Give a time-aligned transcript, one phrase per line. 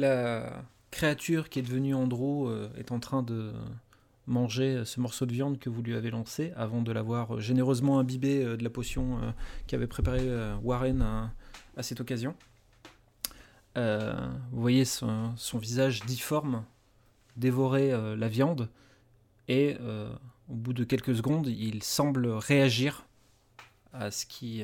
[0.00, 3.52] la créature qui est devenue Andro euh, est en train de
[4.26, 8.44] manger ce morceau de viande que vous lui avez lancé avant de l'avoir généreusement imbibé
[8.44, 9.18] de la potion
[9.66, 10.28] qu'avait préparée
[10.62, 12.36] Warren à, cette occasion.
[13.74, 13.82] vous
[14.52, 16.64] voyez son, visage difforme
[17.36, 18.68] dévorer la viande
[19.48, 19.76] et
[20.48, 23.06] au bout de quelques secondes, il semble réagir
[23.92, 24.62] à ce qui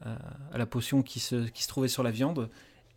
[0.00, 2.50] à la potion qui se trouvait sur la viande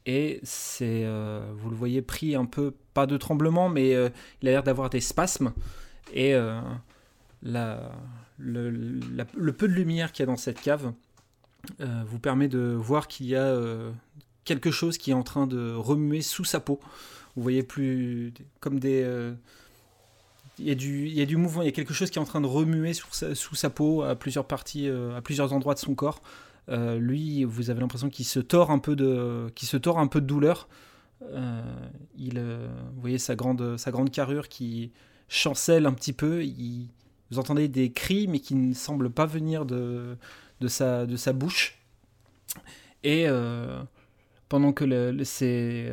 [0.05, 4.09] et c'est, euh, vous le voyez, pris un peu, pas de tremblement, mais euh,
[4.41, 5.53] il a l'air d'avoir des spasmes.
[6.13, 6.59] Et euh,
[7.41, 7.91] la,
[8.37, 10.93] le, peu de lumière qu'il y a dans cette cave
[11.79, 13.57] vous permet de voir qu'il y a
[14.43, 16.81] quelque chose qui est en train de remuer sous sa peau.
[17.37, 19.07] Vous voyez plus comme des...
[20.59, 20.75] il y, a
[21.25, 23.33] du, mouvement, il y a quelque chose qui est en train de remuer sous sa,
[23.33, 26.21] sous sa peau à plusieurs parties, à plusieurs endroits de son corps.
[26.69, 30.07] Euh, lui, vous avez l'impression qu'il se tord un peu de, qui se tord un
[30.07, 30.67] peu de douleur.
[31.23, 31.61] Euh,
[32.17, 34.91] il, euh, vous voyez sa grande, sa grande carrure qui
[35.27, 36.43] chancelle un petit peu.
[37.31, 40.17] Vous entendez des cris, mais qui ne semblent pas venir de,
[40.59, 41.79] de, sa, de sa bouche.
[43.03, 43.27] Et
[44.47, 45.91] pendant que, ces,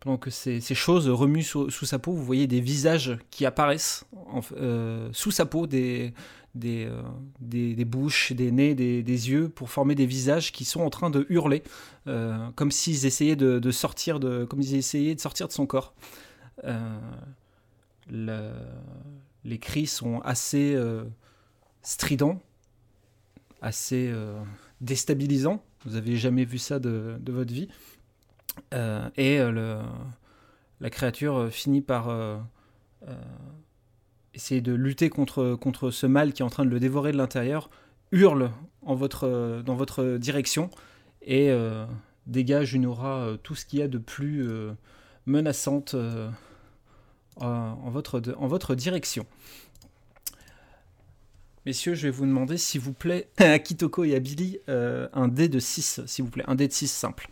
[0.00, 4.06] pendant que ces, choses remuent sous, sa peau, vous voyez des visages qui apparaissent
[5.12, 6.14] sous sa peau, des,
[6.64, 7.02] euh,
[7.40, 10.90] des, des, bouches, des nez, des, des, yeux pour former des visages qui sont en
[10.90, 11.62] train de hurler,
[12.06, 15.94] euh, comme s'ils essayaient de, sortir de, comme ils essayaient de sortir de son corps.
[16.64, 16.98] Euh,
[19.44, 20.76] les cris sont assez
[21.82, 22.40] stridents,
[23.60, 24.12] assez
[24.80, 25.62] déstabilisants.
[25.84, 27.68] Vous avez jamais vu ça de, de votre vie.
[28.72, 29.78] et le,
[30.80, 32.08] la créature finit par
[34.36, 37.16] essayer de lutter contre, contre ce mal qui est en train de le dévorer de
[37.16, 37.70] l'intérieur,
[38.12, 38.50] hurle
[38.82, 40.70] en votre, dans votre direction
[41.22, 41.86] et euh,
[42.26, 44.72] dégage une aura, euh, tout ce qu'il y a de plus euh,
[45.24, 45.96] menaçante
[47.36, 49.26] en, votre, en votre direction.
[51.64, 55.48] Messieurs, je vais vous demander, s'il vous plaît, à Kitoko et à Billy, un dé
[55.48, 57.28] de 6, s'il vous plaît, un dé de 6 simple.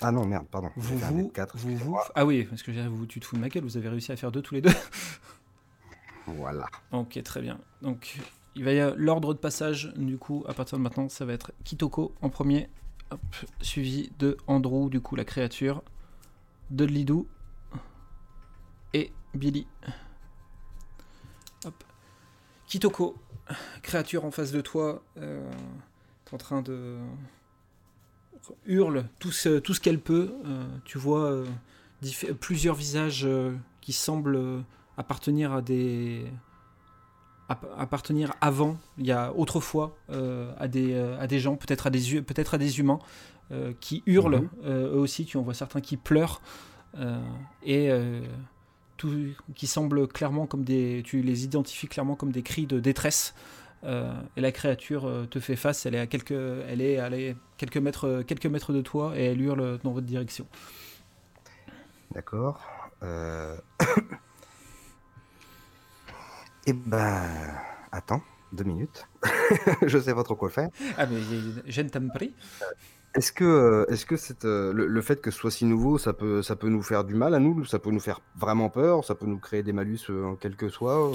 [0.00, 0.70] Ah non, merde, pardon.
[0.76, 3.64] Vous, vous, 4, vous, Ah oui, parce que vous, tu te fous de ma gueule,
[3.64, 4.72] vous avez réussi à faire deux tous les deux.
[6.26, 6.66] voilà.
[6.92, 7.58] Ok, très bien.
[7.82, 8.18] Donc,
[8.54, 11.32] il va y avoir l'ordre de passage, du coup, à partir de maintenant, ça va
[11.32, 12.68] être Kitoko en premier,
[13.60, 15.82] suivi de Andrew, du coup, la créature,
[16.70, 17.26] de Lidou
[18.94, 19.66] et Billy.
[21.64, 21.84] Hop.
[22.66, 23.16] Kitoko,
[23.82, 25.50] créature en face de toi, euh,
[26.32, 26.98] en train de
[28.66, 30.32] hurle tout ce, tout ce qu'elle peut.
[30.44, 31.46] Euh, tu vois euh,
[32.40, 34.64] plusieurs visages euh, qui semblent
[34.96, 36.24] appartenir à des
[37.78, 42.52] appartenir avant, il y a autrefois à, des, à des gens, peut-être à des, peut-être
[42.52, 42.98] à des humains,
[43.80, 44.70] qui hurlent, mhm.
[44.70, 46.42] eux aussi, tu en vois certains qui pleurent,
[47.64, 47.90] et
[48.98, 49.14] tout,
[49.54, 53.34] qui semblent clairement comme des, tu les identifies clairement comme des cris de détresse.
[53.84, 57.36] Euh, et la créature euh, te fait face, elle est à quelques, elle est, elle
[57.56, 60.46] quelques, mètres, quelques mètres de toi et elle hurle dans votre direction.
[62.12, 62.60] D'accord.
[63.02, 63.56] Euh...
[66.66, 67.22] eh ben,
[67.92, 68.22] attends,
[68.52, 69.06] deux minutes.
[69.86, 70.70] je sais pas trop quoi faire.
[70.96, 71.20] Ah mais
[71.66, 72.34] je ne t'aime pris.
[73.14, 76.42] Est-ce que, est-ce que c'est le, le, fait que ce soit si nouveau, ça peut,
[76.42, 79.14] ça peut nous faire du mal à nous, ça peut nous faire vraiment peur, ça
[79.14, 81.10] peut nous créer des malus en quelque soit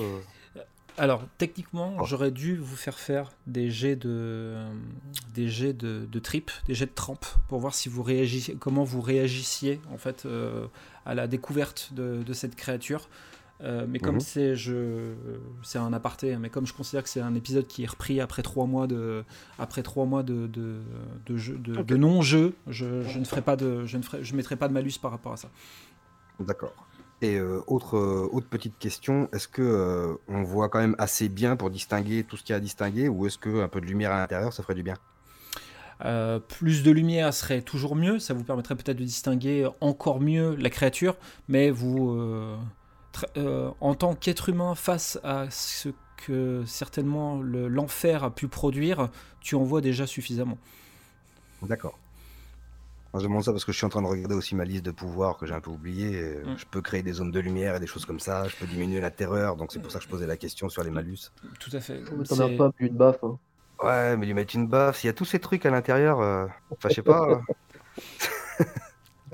[0.97, 2.05] alors, techniquement, oh.
[2.05, 4.55] j'aurais dû vous faire faire des jets de,
[5.33, 8.83] des jets de, de trip, des jets de trempe, pour voir si vous réagissiez, comment
[8.83, 10.67] vous réagissiez en fait euh,
[11.05, 13.09] à la découverte de, cette créature.
[13.61, 14.21] Euh, mais comme mhm.
[14.21, 15.13] c'est je
[15.62, 18.41] c'est un aparté, mais comme je considère que c'est un épisode qui est repris après
[18.41, 19.23] trois mois de
[19.57, 20.81] après trois mois de de,
[21.27, 24.57] de, de non jeu, je, je, ne ferai pas de je ne ferai, je mettrai
[24.57, 25.50] pas de malus par rapport à ça.
[26.39, 26.73] D'accord.
[27.23, 31.29] Et euh, autre, euh, autre petite question, est-ce que euh, on voit quand même assez
[31.29, 33.85] bien pour distinguer tout ce qu'il y a à distinguer, ou est-ce qu'un peu de
[33.85, 34.95] lumière à l'intérieur, ça ferait du bien?
[36.49, 40.69] Plus de lumière serait toujours mieux, ça vous permettrait peut-être de distinguer encore mieux la
[40.69, 41.15] créature,
[41.47, 42.19] mais vous,
[43.79, 45.87] en tant qu'être humain face à ce
[46.17, 49.09] que certainement l'enfer a pu produire,
[49.39, 50.57] tu en vois déjà suffisamment.
[51.61, 51.97] D'accord
[53.19, 54.92] je demande ça parce que je suis en train de regarder aussi ma liste de
[54.92, 56.42] pouvoirs que j'ai un peu oublié.
[56.45, 56.57] Mm.
[56.57, 58.48] Je peux créer des zones de lumière et des choses comme ça.
[58.48, 59.56] Je peux diminuer la terreur.
[59.56, 61.31] Donc c'est pour ça que je posais la question sur les malus.
[61.60, 62.01] Tout à fait.
[62.27, 63.24] T'en as pas plus de baffe.
[63.24, 63.38] Hein.
[63.83, 64.98] Ouais, mais lui mettre une baffe.
[64.98, 66.48] S'il y a tous ces trucs à l'intérieur, euh...
[66.71, 67.42] enfin, je sais pas.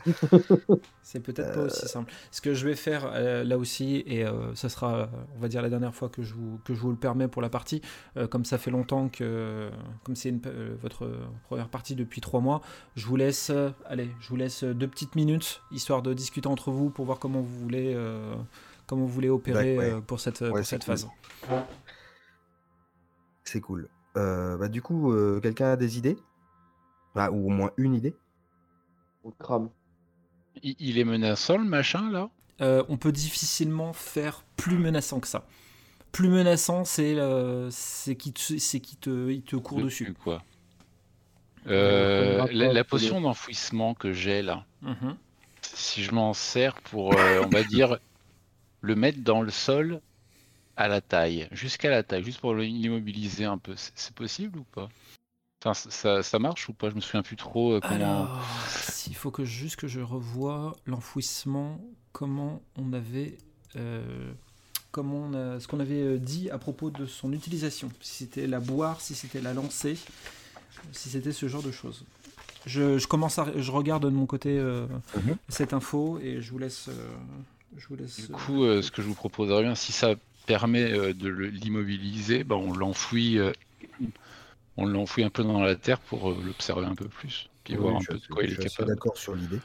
[1.02, 2.12] c'est peut-être pas aussi simple.
[2.32, 5.62] Ce que je vais faire euh, là aussi, et euh, ça sera, on va dire,
[5.62, 7.82] la dernière fois que je vous, que je vous le permets pour la partie,
[8.18, 9.70] euh, comme ça fait longtemps que,
[10.04, 10.34] comme c'est
[10.82, 11.10] votre
[11.46, 12.62] première partie depuis trois mois,
[12.96, 13.52] je vous laisse,
[13.86, 17.42] allez, je vous laisse deux petites minutes, histoire de discuter entre vous pour voir comment
[17.42, 17.98] vous voulez,
[18.88, 21.08] comment vous voulez opérer pour cette, cette phase.
[23.44, 23.90] C'est cool.
[24.16, 26.18] bah, du coup, quelqu'un a des idées?
[27.16, 28.16] Ou au moins une idée?
[29.24, 29.70] On crame.
[30.64, 32.30] Il, est menaçant le machin là
[32.62, 35.46] euh, On peut difficilement faire plus menaçant que ça.
[36.12, 37.18] Plus menaçant, c'est
[37.70, 40.14] c'est qui te, c'est qui te, il te court dessus.
[40.24, 40.44] Quoi.
[41.68, 45.16] Euh, la, potion d'enfouissement que j'ai là, mhm.
[45.62, 48.00] si je m'en sers pour, euh, on va dire,
[48.82, 50.02] le mettre dans le sol
[50.78, 54.90] à la taille, jusqu'à la taille, juste pour l'immobiliser un peu, c'est possible ou pas?
[55.62, 56.90] Ça, ça, marche ou pas?
[56.90, 58.30] Je me souviens plus trop euh, comment.
[59.08, 61.82] il faut que juste que je revoie l'enfouissement,
[62.14, 63.38] comment on avait,
[63.76, 64.32] euh,
[64.92, 67.90] comment on ce qu'on avait euh, dit à propos de son utilisation.
[68.00, 69.98] Si c'était la boire, si c'était la lancer,
[70.94, 72.06] si c'était ce genre de choses.
[72.66, 75.36] Je, commence à, je regarde de mon côté mhm.
[75.50, 76.90] cette info et je vous laisse.
[77.78, 78.28] je vous laisse.
[78.28, 80.16] Du coup, ce que je vous proposerais bien, si ça
[80.46, 83.40] permet de l'immobiliser, ben on l'enfouit
[84.80, 87.98] on l'enfouit un peu dans la terre pour euh, l'observer un peu plus, puis voir
[87.98, 88.70] un peu de quoi il est capable.
[88.70, 89.60] Je suis d'accord sur l'idée.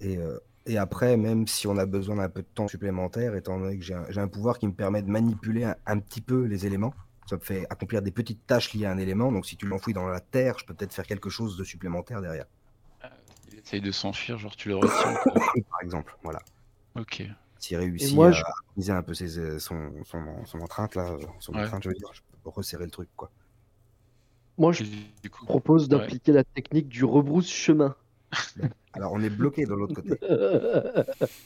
[0.00, 3.58] Et, euh, et, après, même si on a besoin d'un peu de temps supplémentaire, étant
[3.58, 6.94] donné que j'ai un, pouvoir qui me permet de manipuler un, petit peu les éléments,
[7.26, 9.30] ça me fait accomplir des petites tâches liées à un élément.
[9.30, 12.20] Donc si tu l'enfouis dans la terre, je peux peut-être faire quelque chose de supplémentaire
[12.20, 12.46] derrière.
[13.04, 13.08] Euh,
[13.52, 15.14] il essaye de s'enfuir, genre tu le retiens.
[15.70, 16.40] Par exemple, voilà.
[16.96, 17.22] Ok.
[17.58, 18.92] S'il réussit à je...
[18.92, 22.84] un peu ses, son, son, son, entrainte, là, son je veux dire, je peux resserrer
[22.84, 23.30] le truc, quoi.
[24.58, 24.84] Moi, je
[25.46, 27.94] propose d'appliquer la technique du rebrousse-chemin.
[28.92, 30.18] Alors, on est bloqué de l'autre côté.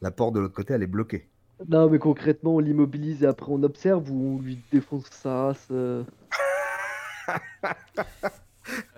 [0.00, 1.28] la porte de l'autre côté, elle est bloquée.
[1.68, 5.68] Non, mais concrètement, on l'immobilise et après on observe ou on lui défonce sa race.
[5.70, 6.02] Euh.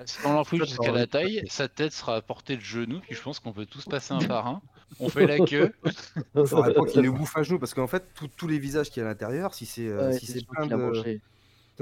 [0.05, 3.23] Si on l'enfouit jusqu'à la taille, sa tête sera à portée de genou, puis je
[3.23, 4.63] pense qu'on peut tous passer un par un.
[5.01, 5.75] On fait la queue.
[6.37, 8.05] Il faudrait pas qu'il nous bouffe un genou, parce qu'en fait,
[8.37, 10.77] tous les visages qu'il y a à l'intérieur, si c'est euh, si plein de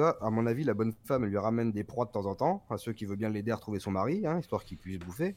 [0.03, 2.65] à mon avis, la bonne femme, elle lui ramène des proies de temps en temps,
[2.71, 5.37] à ceux qui veulent bien l'aider à retrouver son mari, hein, histoire qu'il puisse bouffer.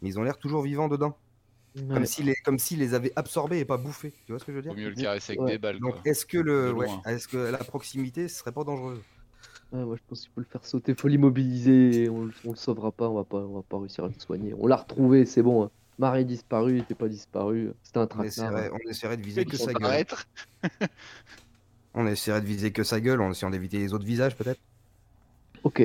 [0.00, 1.16] Mais ils ont l'air toujours vivants dedans.
[1.88, 4.12] Comme s'ils les, comme les avaient absorbés et pas bouffés.
[4.26, 4.72] Tu vois ce que je veux dire?
[4.72, 5.80] Vaut mieux le caresser avec des balles.
[5.80, 6.74] Donc, est-ce que, le,
[7.06, 9.02] est-ce que la proximité ce serait pas dangereux?
[9.72, 13.08] Ouais, je pense qu'il faut le faire sauter, faut l'immobiliser, on, on le sauvera pas,
[13.08, 14.52] on va pas, on va pas réussir à le soigner.
[14.58, 15.64] On l'a retrouvé, c'est bon.
[15.64, 15.70] Hein.
[15.98, 18.70] Mari disparu, il était pas disparu, c'était un traquenard.
[18.74, 20.04] On essaierait, de viser que sa gueule.
[21.94, 24.60] On essaierait de viser que sa gueule en essayant d'éviter les autres visages, peut-être
[25.64, 25.82] Ok.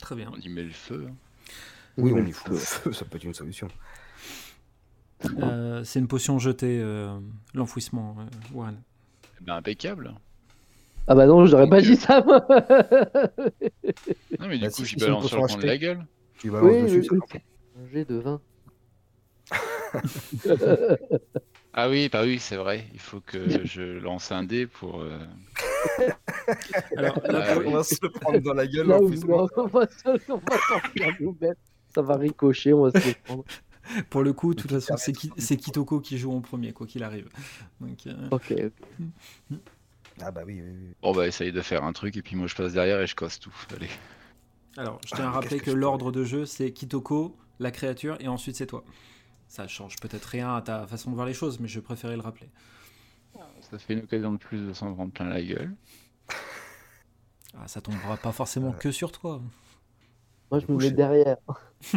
[0.00, 0.30] Très bien.
[0.32, 1.06] On y met le feu.
[1.08, 1.14] Hein.
[1.98, 3.68] Oui, on y fout le feu, ça peut être une solution.
[5.24, 7.18] Euh, c'est une potion jetée, euh,
[7.54, 8.82] l'enfouissement, euh, Warren.
[9.40, 10.14] Eh ben, impeccable.
[11.06, 12.44] Ah bah non, j'aurais pas dit ça, moi.
[12.50, 16.04] non, mais du bah, coup, j'y balance sur le coin de la gueule.
[16.38, 17.40] Tu balances oui, dessus, oui,
[17.80, 18.40] Un jet de 20.
[21.78, 22.86] Ah oui, bah oui, c'est vrai.
[22.94, 25.02] Il faut que je lance un dé pour.
[25.02, 25.18] Euh,
[26.96, 28.90] Alors, ah on va se le prendre dans la gueule.
[28.90, 30.18] on, va se,
[31.94, 33.44] Ça va ricocher, on va se le prendre.
[34.10, 34.96] Pour le coup, de toute façon,
[35.36, 37.28] c'est Kitoko qui joue en premier, quoi qu'il arrive.
[37.80, 38.54] Donc, euh, Ok.
[40.22, 40.94] Ah bah oui, oui, oui.
[41.02, 43.14] Bon bah essaye de faire un truc et puis moi je passe derrière et je
[43.14, 43.54] casse tout.
[43.76, 43.90] Allez.
[44.78, 48.16] Alors, je tiens à ah, rappeler que, que l'ordre de jeu, c'est Kitoko, la créature,
[48.20, 48.82] et ensuite c'est toi.
[49.48, 52.22] Ça change peut-être rien à ta façon de voir les choses, mais je préférais le
[52.22, 52.50] rappeler.
[53.70, 55.74] Ça fait une occasion de plus de s'en prendre plein la gueule.
[57.58, 59.40] Ah, ça tombera pas forcément que sur toi.
[60.50, 61.38] Moi, je me mets derrière.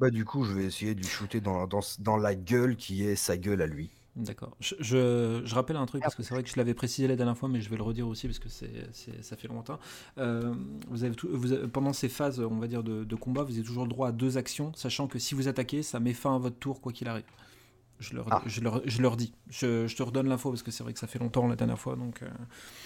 [0.00, 3.04] bah, du coup, je vais essayer de lui shooter dans, dans, dans la gueule qui
[3.04, 3.90] est sa gueule à lui.
[4.16, 4.56] D'accord.
[4.58, 7.38] Je, je, rappelle un truc parce que c'est vrai que je l'avais précisé la dernière
[7.38, 9.78] fois, mais je vais le redire aussi parce que c'est, ça fait longtemps.
[10.18, 10.52] Euh,
[10.88, 13.88] vous avez, vous pendant ces phases, on va dire, de, combat, vous avez toujours le
[13.88, 16.80] droit à deux actions, sachant que si vous attaquez, ça met fin à votre tour
[16.80, 17.24] quoi qu'il arrive.
[18.00, 18.42] Je leur, ah.
[18.46, 19.34] je, leur, je leur, dis.
[19.48, 21.96] Je, te redonne l'info parce que c'est vrai que ça fait longtemps la dernière fois.
[21.96, 22.30] Donc, euh.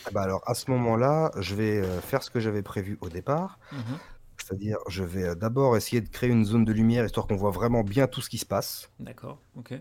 [0.07, 3.09] ah bah alors à ce moment-là, je vais euh, faire ce que j'avais prévu au
[3.09, 3.59] départ.
[3.73, 3.99] Mhm.
[4.37, 7.85] C'est-à-dire, je vais d'abord essayer de créer une zone de lumière histoire qu'on voit vraiment
[7.85, 8.91] bien tout ce qui se passe.
[8.99, 9.81] D'accord, ok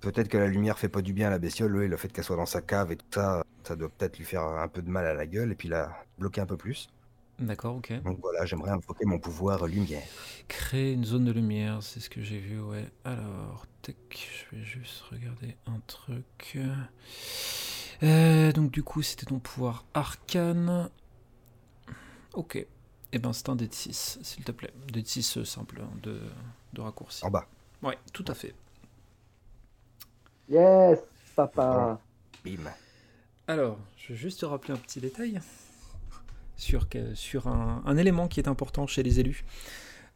[0.00, 2.36] peut-être que la lumière fait pas du bien à la bestiole, le fait qu'elle soit
[2.36, 5.06] dans sa cave et tout ça, ça doit peut-être lui faire un peu de mal
[5.06, 6.88] à la gueule et puis la bloquer un peu plus.
[7.38, 8.02] D'accord, ok.
[8.02, 10.02] Donc voilà, j'aimerais invoquer mon pouvoir lumière.
[10.48, 12.86] Créer une zone de lumière, c'est ce que j'ai vu, ouais.
[13.04, 13.96] Alors, tac,
[14.52, 16.58] je vais juste regarder un truc.
[18.02, 20.90] Euh, donc du coup, c'était ton pouvoir arcane.
[22.34, 22.56] Ok.
[22.56, 24.72] Et eh ben c'est un dé de 6, s'il te plaît.
[24.92, 26.20] Dé de 6 simple hein, de,
[26.74, 27.24] de raccourci.
[27.24, 27.48] En bas.
[27.82, 28.54] Ouais, tout à fait.
[30.48, 30.98] Yes,
[31.34, 32.00] papa.
[32.44, 32.70] Bim.
[33.46, 35.40] Alors, je vais juste te rappeler un petit détail
[36.56, 39.44] sur, sur un, élément qui est important chez les élus.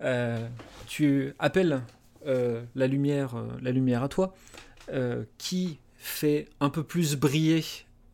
[0.02, 0.48] Euh,
[0.86, 1.82] tu appelles
[2.26, 4.34] euh, la, lumière, euh, la lumière à toi,
[5.38, 7.64] qui fait un peu plus briller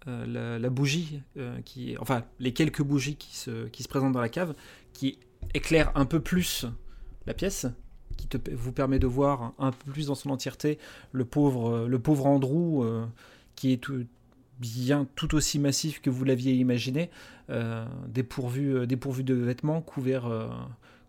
[0.07, 1.21] la, bougie,
[1.65, 4.55] qui, enfin les quelques bougies qui se, qui se présentent dans la cave,
[4.93, 5.19] qui
[5.53, 6.67] éclairent un peu plus
[7.27, 7.67] la pièce,
[8.21, 10.79] qui vous permet de voir un peu plus dans son entièreté
[11.13, 12.85] le pauvre, pauvre Andrew
[13.57, 14.05] qui est tout,
[14.61, 17.11] bien tout aussi massif que vous l'aviez imaginé,
[17.49, 20.49] euh, dépourvu, euh, de vêtements, couvert, euh,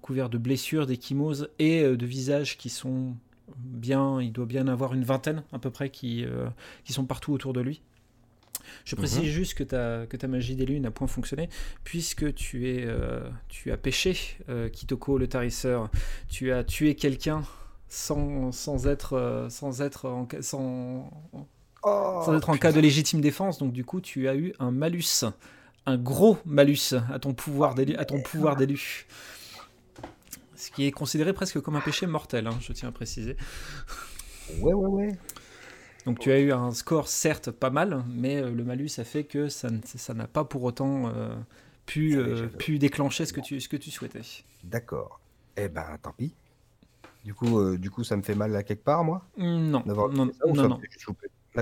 [0.01, 3.15] couvert de blessures, d'échymoses et de visages qui sont
[3.57, 6.25] bien, il doit bien avoir une vingtaine à peu près qui
[6.89, 7.81] sont partout autour de lui.
[8.85, 9.25] Je précise mhm.
[9.25, 11.49] juste que ta, que ta magie d'élu n'a point fonctionné,
[11.83, 12.87] puisque tu, es,
[13.47, 14.17] tu as pêché
[14.71, 15.89] Kitoko le tarisseur.
[16.29, 17.43] Tu as tué quelqu'un
[17.89, 21.11] sans, sans être, sans, être en, sans,
[21.83, 23.57] Oh, sans être en cas de légitime défense.
[23.57, 25.25] Donc du coup, tu as eu un malus,
[25.85, 27.95] un gros malus à ton pouvoir d'élu.
[27.95, 29.07] À ton pouvoir d'élu.
[30.55, 33.35] Ce qui est considéré presque comme un péché mortel, hein, je tiens à préciser.
[34.59, 35.17] Ouais, ouais, ouais.
[36.05, 39.23] Donc tu as eu un score certes pas mal, mais euh, le malus a fait
[39.23, 39.69] que ça
[40.13, 41.35] n'a pas pour autant euh,
[41.85, 44.21] pu, euh, pu déclencher ce que tu, ce que tu souhaitais.
[44.63, 45.19] D'accord.
[45.57, 46.33] Eh ben tant pis.
[47.23, 49.23] Du coup, du coup, ça me fait mal à quelque part, moi?
[49.37, 50.79] Non, non, non, non.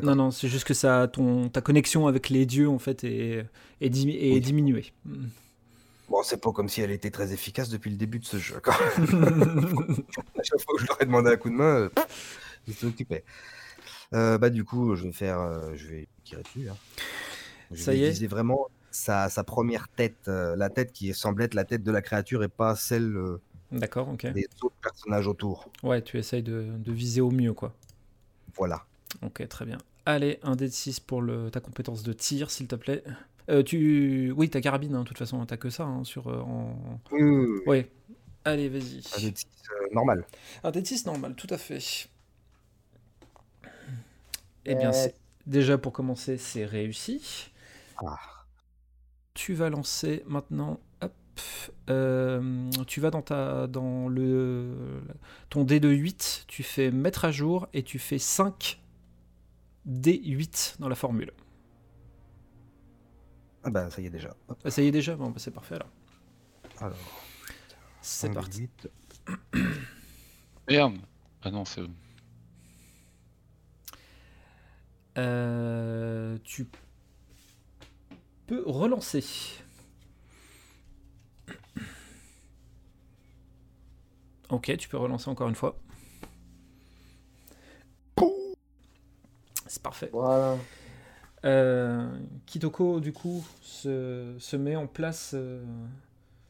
[0.01, 3.45] Non, non, c'est juste que ça, ton, ta connexion avec les dieux, en fait, est,
[3.81, 4.93] est, diminuée.
[6.07, 8.61] Bon, c'est pas comme si elle était très efficace depuis le début de ce jeu.
[8.67, 8.71] à
[10.43, 11.89] chaque fois que je leur ai demandé un coup de main,
[12.67, 13.25] ils s'occupaient.
[13.25, 13.58] Euh,
[14.11, 15.39] bah, du coup, je vais faire.
[15.39, 16.69] Euh, je vais tirer dessus.
[16.69, 16.75] Hein.
[17.71, 18.27] Je ça y est.
[18.27, 22.43] vraiment sa, sa première tête, la tête qui semble être la tête de la créature
[22.43, 23.15] et pas celle
[23.71, 24.25] D'accord, ok.
[24.33, 25.69] des autres personnages autour.
[25.83, 27.73] Ouais, tu essayes de, de viser au mieux, quoi.
[28.55, 28.83] Voilà.
[29.21, 29.77] Ok, très bien.
[30.05, 33.03] Allez, un d 6 pour le, ta compétence de tir, s'il te plaît.
[33.49, 34.33] Euh, tu...
[34.35, 36.27] Oui, ta carabine, hein, de toute façon, t'as que ça hein, sur.
[36.27, 36.99] Euh, en...
[37.11, 37.85] Oui,
[38.45, 39.01] Allez, vas-y.
[39.17, 40.25] Un d 6 euh, normal.
[40.63, 41.79] Un d 6 normal, tout à fait.
[44.69, 44.91] Eh bien,
[45.47, 47.51] déjà pour commencer, c'est réussi.
[47.97, 48.17] Ah.
[49.33, 50.79] Tu vas lancer maintenant.
[51.01, 51.13] Hop.
[52.87, 55.01] tu vas dans, ta, dans le,
[55.49, 58.79] ton dé de 8, tu fais mettre à jour et tu fais 5
[59.87, 61.31] D8 dans la formule.
[63.63, 64.35] Ah bah ça y est déjà.
[64.63, 65.89] Ah, ça y est déjà Bon bah c'est parfait alors.
[66.79, 67.23] Alors.
[68.01, 68.69] C'est parti.
[70.69, 70.97] Merde
[71.41, 71.81] Ah non c'est...
[75.17, 76.67] Euh, tu
[78.47, 79.23] peux relancer.
[84.49, 85.77] Ok, tu peux relancer encore une fois.
[89.67, 90.09] C'est parfait.
[90.11, 90.57] Voilà.
[91.45, 92.09] Euh,
[92.47, 95.63] Kitoko, du coup, se, se, met en place, euh,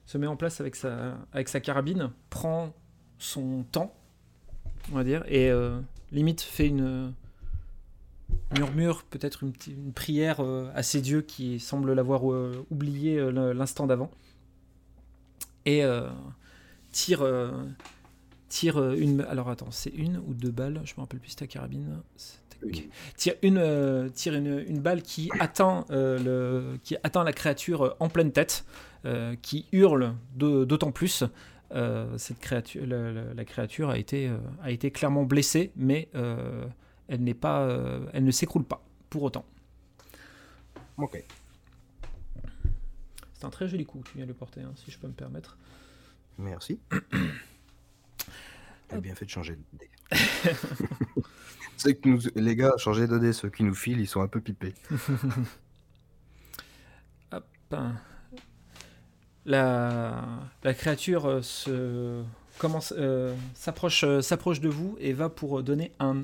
[0.06, 2.74] se met en place avec sa, avec sa carabine, prend
[3.18, 3.94] son temps,
[4.92, 5.52] on va dire, et
[6.14, 7.14] limite fait une
[8.58, 10.42] murmure, peut-être une, une, prière
[10.74, 12.24] à ses dieux qui semble l'avoir
[12.72, 14.10] oublié l'instant d'avant,
[15.66, 15.84] et
[16.92, 17.24] tire,
[18.48, 19.22] tire une.
[19.22, 22.02] Alors attends, c'est une ou deux balles, je me rappelle plus ta carabine.
[23.16, 27.96] Tire, une, euh, tire une, une, balle qui atteint, euh, le, qui atteint la créature
[28.00, 28.66] en pleine tête,
[29.06, 31.24] euh, qui hurle d'autant plus.
[32.18, 34.30] cette créature, la, la, créature a été,
[34.62, 36.10] a été clairement blessée, mais
[37.10, 37.68] elle, n'est pas,
[38.14, 39.46] elle ne s'écroule pas pour autant.
[40.98, 41.24] Ok.
[43.34, 45.14] C'est un très joli coup que tu viens de porter, hein, si je peux me
[45.14, 45.58] permettre.
[46.38, 46.80] Merci.
[48.90, 49.90] T'as bien fait de changer de dé.
[51.78, 54.28] C'est que nous, les gars, changer de dé, ceux qui nous filent, ils sont un
[54.28, 54.74] peu pipés.
[57.32, 57.46] Hop.
[59.46, 60.26] La,
[60.64, 62.24] la créature euh, se
[62.92, 66.24] euh, s'approche, euh, s'approche de vous et va pour donner un,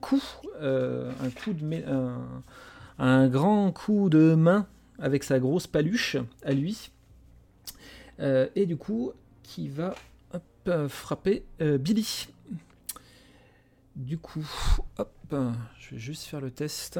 [0.00, 0.22] coup,
[0.60, 1.84] un coup de,
[2.98, 4.66] un, grand coup de main
[4.98, 6.90] avec sa grosse paluche à lui.
[8.20, 9.94] et du coup, qui va
[10.88, 12.28] frapper Billy.
[13.96, 14.48] Du coup,
[14.96, 15.34] hop,
[15.78, 16.98] je vais juste faire le test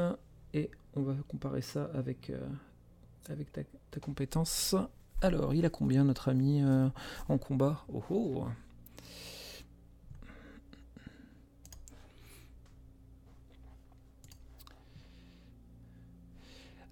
[0.52, 2.38] et on va comparer ça euh,
[3.28, 4.74] avec ta, compétence.
[5.22, 6.88] Alors, il a combien notre ami euh,
[7.28, 7.84] en combat?
[7.92, 8.44] Oh oh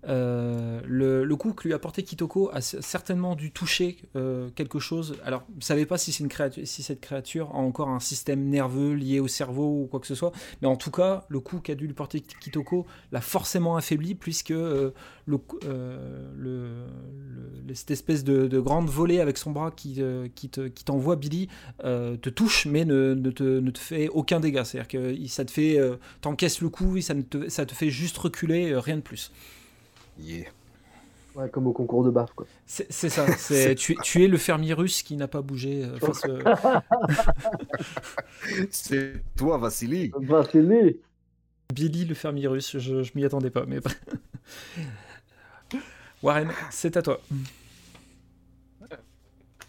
[0.09, 5.16] euh, le, coup que lui a porté Kitoko a certainement dû toucher euh, quelque chose.
[5.25, 9.28] Alors, vous ne savez pas si, cette créature a encore un système nerveux lié au
[9.28, 11.95] cerveau ou quoi que ce soit, mais en tout cas, le coup qu'a dû lui
[11.95, 14.90] porter Kitoko l'a forcément affaibli, puisque euh,
[17.75, 20.02] cette espèce de, grande volée avec son bras qui,
[20.85, 21.49] t'envoie Billy
[21.83, 24.64] te touche, mais ne, te, fait aucun dégât.
[24.64, 25.78] C'est-à-dire que ça te fait.
[26.21, 29.33] t'encaisses le coup, ça, te, ça te fait juste reculer, rien de plus.
[31.34, 32.46] Ouais, comme au concours de baf, quoi.
[32.66, 36.22] C'est ça, c'est tu, tu, es le fermier russe qui n'a pas bougé euh, face.
[36.26, 36.42] Euh,
[38.70, 40.12] c'est toi, Vassili.
[40.20, 41.00] Vassili.
[41.72, 43.78] Billy, le fermier russe, je, je m'y attendais pas, mais.
[46.22, 47.20] Warren, c'est à toi.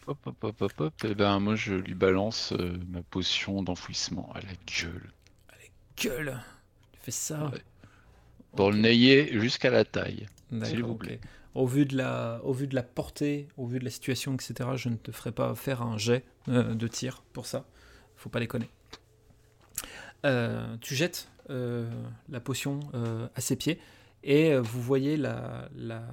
[0.07, 0.93] Hop, hop, hop, hop, hop.
[1.03, 5.11] Et eh ben, moi, je lui balance euh, ma potion d'enfouissement à la gueule.
[5.47, 6.39] À la gueule
[6.93, 7.51] Tu fais ça
[8.55, 10.27] pour le nayer jusqu'à la taille,
[10.63, 11.19] s'il vous plaît.
[11.53, 14.69] Au vu, de la, au vu de la portée, au vu de la situation, etc.,
[14.75, 17.65] je ne te ferai pas faire un jet euh, de tir pour ça.
[18.15, 18.69] Faut pas déconner.
[20.25, 21.89] Euh, tu jettes euh,
[22.29, 22.79] la potion
[23.35, 23.79] à ses pieds
[24.23, 26.03] et vous voyez la, la,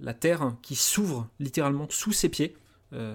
[0.00, 2.56] la terre qui s'ouvre littéralement sous ses pieds.
[2.92, 3.14] Euh,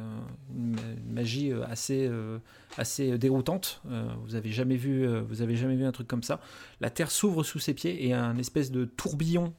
[0.55, 2.37] une magie euh, assez, euh,
[2.77, 3.81] assez déroutante.
[4.23, 6.39] vous avez jamais vu, vous avez jamais vu un truc comme ça.
[6.79, 9.53] La terre s'ouvre sous ses pieds et un espèce de tourbillon,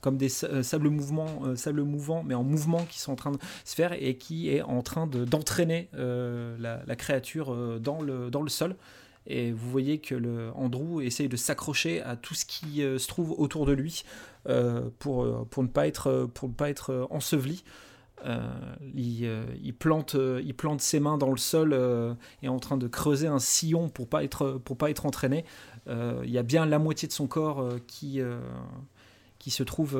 [0.00, 3.74] comme des sables mouvements, sables mouvants, mais en mouvement, qui sont en train de se
[3.74, 8.76] faire et qui est en train d'entraîner la, créature dans le, dans le sol.
[9.26, 13.34] Et vous voyez que le Andrew essaye de s'accrocher à tout ce qui se trouve
[13.38, 14.04] autour de lui
[14.98, 17.64] pour, pour, ne pas être, pour ne pas être enseveli.
[18.22, 21.74] Il, plante, euh, il plante ses mains dans le sol
[22.42, 25.44] et est en train de creuser un sillon pour pas être, pour pas être entraîné.
[25.88, 28.20] il y a bien la moitié de son corps qui,
[29.38, 29.98] qui, se trouve,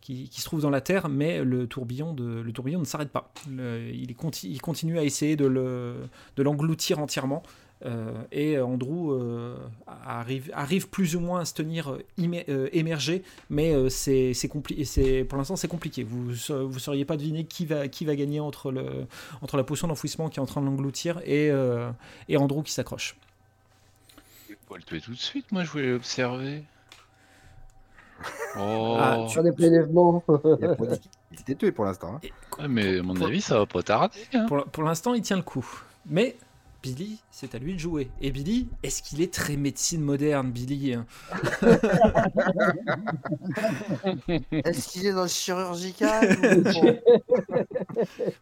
[0.00, 3.32] qui, se trouve dans la terre, mais le tourbillon, de, le tourbillon ne s'arrête pas.
[3.48, 6.08] il, il, continue à essayer de
[6.38, 7.42] l'engloutir entièrement.
[7.84, 13.74] Euh, et Andrew euh, arrive, arrive plus ou moins à se tenir euh, émergé, mais
[13.90, 15.24] c'est compliqué.
[15.24, 16.02] Pour l'instant, c'est compliqué.
[16.02, 19.06] Vous ne sauriez pas deviner qui va, qui va gagner entre, le,
[19.42, 21.50] entre la potion d'enfouissement qui est en train de l'engloutir et,
[22.28, 23.16] et Andrew qui s'accroche.
[24.48, 26.64] Je vais le tuer tout de suite, moi je voulais l'observer.
[28.56, 28.96] Oh.
[29.00, 29.42] Ah, tu...
[29.42, 30.22] des prélèvements.
[30.28, 32.20] il était tué pour l'instant.
[32.22, 32.68] Hein.
[32.68, 34.16] mais à mon avis, ça va pas tarder.
[34.32, 34.46] Hein.
[34.46, 35.66] Pour, pour l'instant, il tient le coup.
[36.06, 36.36] Mais
[36.84, 38.10] Billy, c'est à lui de jouer.
[38.20, 40.90] Et Billy, est-ce qu'il est très médecine moderne, Billy
[44.52, 46.36] Est-ce qu'il est dans le chirurgical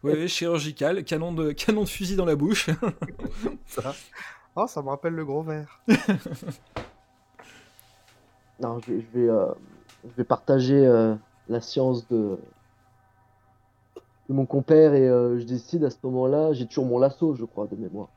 [0.03, 2.69] Oui, chirurgical, canon de, canon de fusil dans la bouche.
[3.65, 3.95] ça.
[4.57, 5.79] Oh, ça me rappelle le gros verre.
[8.59, 9.53] non, je, vais, euh,
[10.03, 11.15] je vais partager euh,
[11.47, 12.37] la science de,
[14.29, 17.45] de mon compère et euh, je décide à ce moment-là, j'ai toujours mon lasso, je
[17.45, 18.09] crois, de mémoire.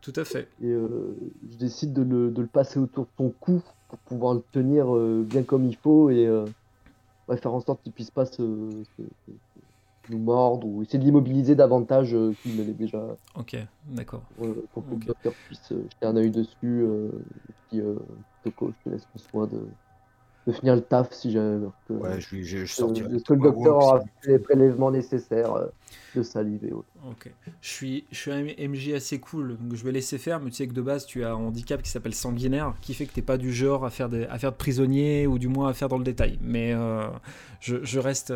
[0.00, 0.48] Tout à fait.
[0.62, 1.16] Et euh,
[1.50, 4.94] je décide de le, de le, passer autour de son cou pour pouvoir le tenir
[4.94, 6.26] euh, bien comme il faut et
[7.36, 8.42] faire en sorte qu'il puisse pas se,
[10.08, 13.04] nous mordre ou essayer de l'immobiliser davantage qu'il ne l'est déjà.
[13.38, 14.22] Ok, d'accord.
[14.72, 16.84] pour que le docteur puisse jeter un œil dessus.
[16.84, 17.82] et puis,
[18.42, 19.60] Toko, je te laisse le soin de,
[20.46, 21.66] de finir le taf si jamais.
[21.86, 23.08] Que, ouais, je, je, je sortirai.
[23.08, 25.66] que le docteur aura fait les prélèvements nécessaires euh,
[26.16, 26.88] de salive et autres.
[27.08, 27.30] Ok.
[27.60, 30.56] Je suis, je suis un MJ assez cool, donc je vais laisser faire, mais tu
[30.56, 33.22] sais que de base, tu as un handicap qui s'appelle sanguinaire, qui fait que t'es
[33.22, 35.88] pas du genre à faire, des, à faire de prisonnier ou du moins à faire
[35.88, 36.38] dans le détail.
[36.42, 37.06] Mais euh,
[37.60, 38.32] je, je, reste.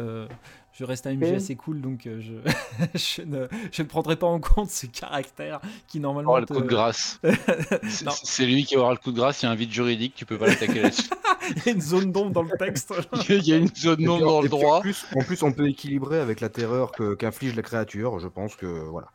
[0.75, 2.11] Euh, je reste un MJ assez cool, donc je,
[2.95, 6.33] je, ne, je, ne, prendrai pas en compte ce caractère qui normalement.
[6.33, 7.21] Oh, le coup de grâce.
[8.23, 10.27] c'est lui qui aura le coup de grâce, il y a un vide juridique, tu
[10.27, 11.11] peux pas l'attaquer là-dessus.
[11.57, 12.93] il y a une zone d'ombre dans le texte.
[13.29, 14.79] il y a une zone d'ombre dans le droit.
[14.79, 18.19] En plus, en plus, on peut équilibrer avec la terreur qu'inflige la créature.
[18.19, 19.09] Je pense que voilà.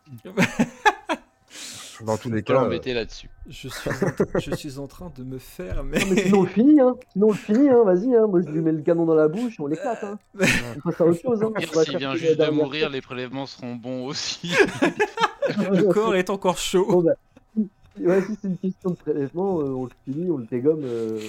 [2.06, 3.30] Dans tous les cas, embêter là-dessus.
[3.50, 5.84] Je suis, en, je suis en train de me faire.
[5.84, 6.96] Mais, mais sinon on le finit, hein.
[7.12, 7.84] Sinon on le finit, hein.
[7.84, 8.28] Vas-y, hein.
[8.28, 10.18] Moi je lui mets le canon dans la bouche, on l'éclate, hein.
[10.36, 11.52] On passe à autre chose, hein.
[11.84, 14.52] S'il vient juste de mourir, les prélèvements seront bons aussi.
[15.58, 16.86] le corps est encore chaud.
[16.90, 17.14] Bon, bah,
[18.00, 20.84] ouais, si c'est une question de prélèvement, euh, on le finit, on le dégomme.
[20.84, 21.20] Euh...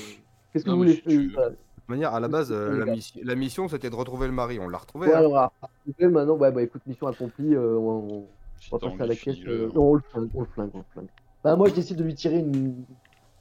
[0.52, 3.68] Qu'est-ce que vous voulez faire De toute manière, à la base, euh, la, la, mission
[3.68, 4.58] c'était de retrouver le mari.
[4.60, 5.08] On l'a retrouvé.
[5.08, 5.18] Ouais, hein.
[5.18, 5.52] alors,
[5.98, 7.54] maintenant, ouais, bah écoute, mission accomplie.
[7.54, 8.26] Euh, on,
[8.72, 9.36] on, va passer à la caisse.
[9.46, 11.08] Euh, non, on le flingue, on le flingue, on le flingue.
[11.42, 12.84] Bah, moi, je décide de lui tirer une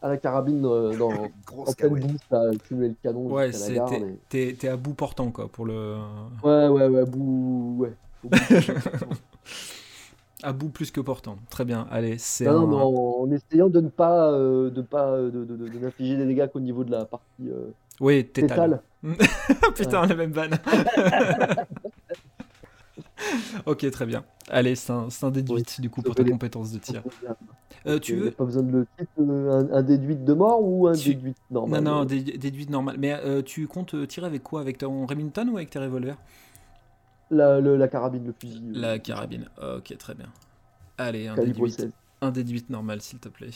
[0.02, 0.62] à la carabine
[0.98, 3.28] dans en pleine bouche, là, tuer le canon.
[3.32, 3.80] Ouais, c'est
[4.30, 4.68] t'es et...
[4.68, 5.98] à bout portant quoi pour le.
[6.44, 7.94] Ouais, ouais, ouais, bout, ouais.
[10.42, 11.38] À bout plus que portant.
[11.50, 11.86] Très bien.
[11.92, 12.46] Allez, c'est.
[12.46, 16.26] Non, non, en, essayant de ne pas, euh, de pas, de, de, de, n'infliger des
[16.26, 17.50] dégâts qu'au niveau de la partie.
[17.50, 18.82] Euh, Oui, tétal.
[19.76, 20.58] Putain, la même vanne.
[23.66, 24.24] ok, très bien.
[24.50, 27.04] Allez, c'est un, un déduit du coup pour ta compétence de tir.
[27.86, 28.32] Euh, tu veux...
[28.32, 31.84] Pas besoin de le titre, euh, un, déduit de mort ou un déduit normal?
[31.84, 32.98] Non, non, déduit normal.
[33.00, 34.62] Mais euh, tu comptes tirer avec quoi?
[34.62, 36.18] Avec ton Remington ou avec tes revolvers?
[37.32, 38.62] La, la, carabine, le fusil.
[38.74, 40.28] La carabine, ok, très bien.
[40.98, 41.78] Allez, un déduit,
[42.22, 43.52] un déduit normal, s'il te plaît.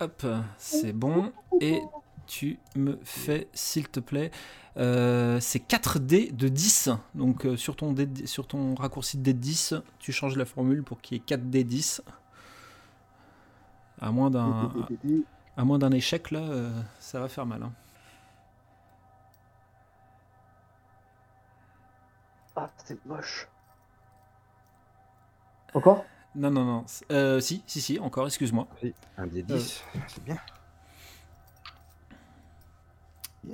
[0.00, 1.32] Hop, c'est bon.
[1.60, 1.80] Et
[2.26, 4.30] tu me fais, s'il te plaît,
[4.76, 6.90] euh, c'est 4 dés de 10.
[7.14, 10.82] Donc euh, sur, ton sur ton raccourci de dés de 10, tu changes la formule
[10.82, 12.02] pour qu'il y ait 4 dés 10.
[14.00, 14.72] À moins d'un
[15.56, 17.62] à moins d'un échec, là, euh, ça va faire mal.
[17.62, 17.72] Hein.
[22.56, 23.48] Ah, c'est moche.
[25.74, 26.04] Encore?
[26.34, 26.84] Non, non, non.
[27.40, 28.66] si, si, si, encore, excuse-moi.
[29.18, 30.38] Un dé 10, c'est bien.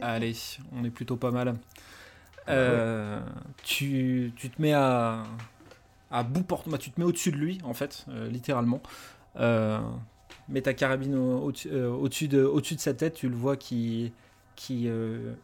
[0.01, 0.35] Allez,
[0.73, 1.55] on est plutôt pas mal.
[2.49, 3.21] Euh,
[3.63, 5.25] tu, te mets à,
[6.11, 8.81] à bout porte, bah, tu te mets au-dessus de lui en fait, euh, littéralement.
[9.37, 9.79] Euh,
[10.49, 14.13] mets ta carabine au-dessus de, au de sa tête, tu le vois qui,
[14.57, 14.89] qui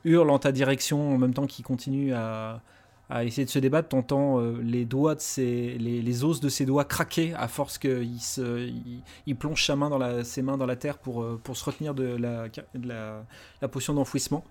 [0.05, 2.63] hurle en ta direction en même temps qu'il continue à,
[3.15, 6.67] à essayer de se débattre, t'entends euh, les doigts de ses, les, os de ses
[6.67, 8.69] doigts craquer à force qu'il se,
[9.27, 11.65] il, plonge sa main dans la, ses mains dans la terre pour, euh, pour se
[11.65, 13.25] retenir de la, de la,
[13.63, 14.43] la potion d'enfouissement.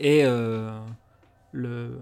[0.00, 0.78] Et euh,
[1.52, 1.98] le,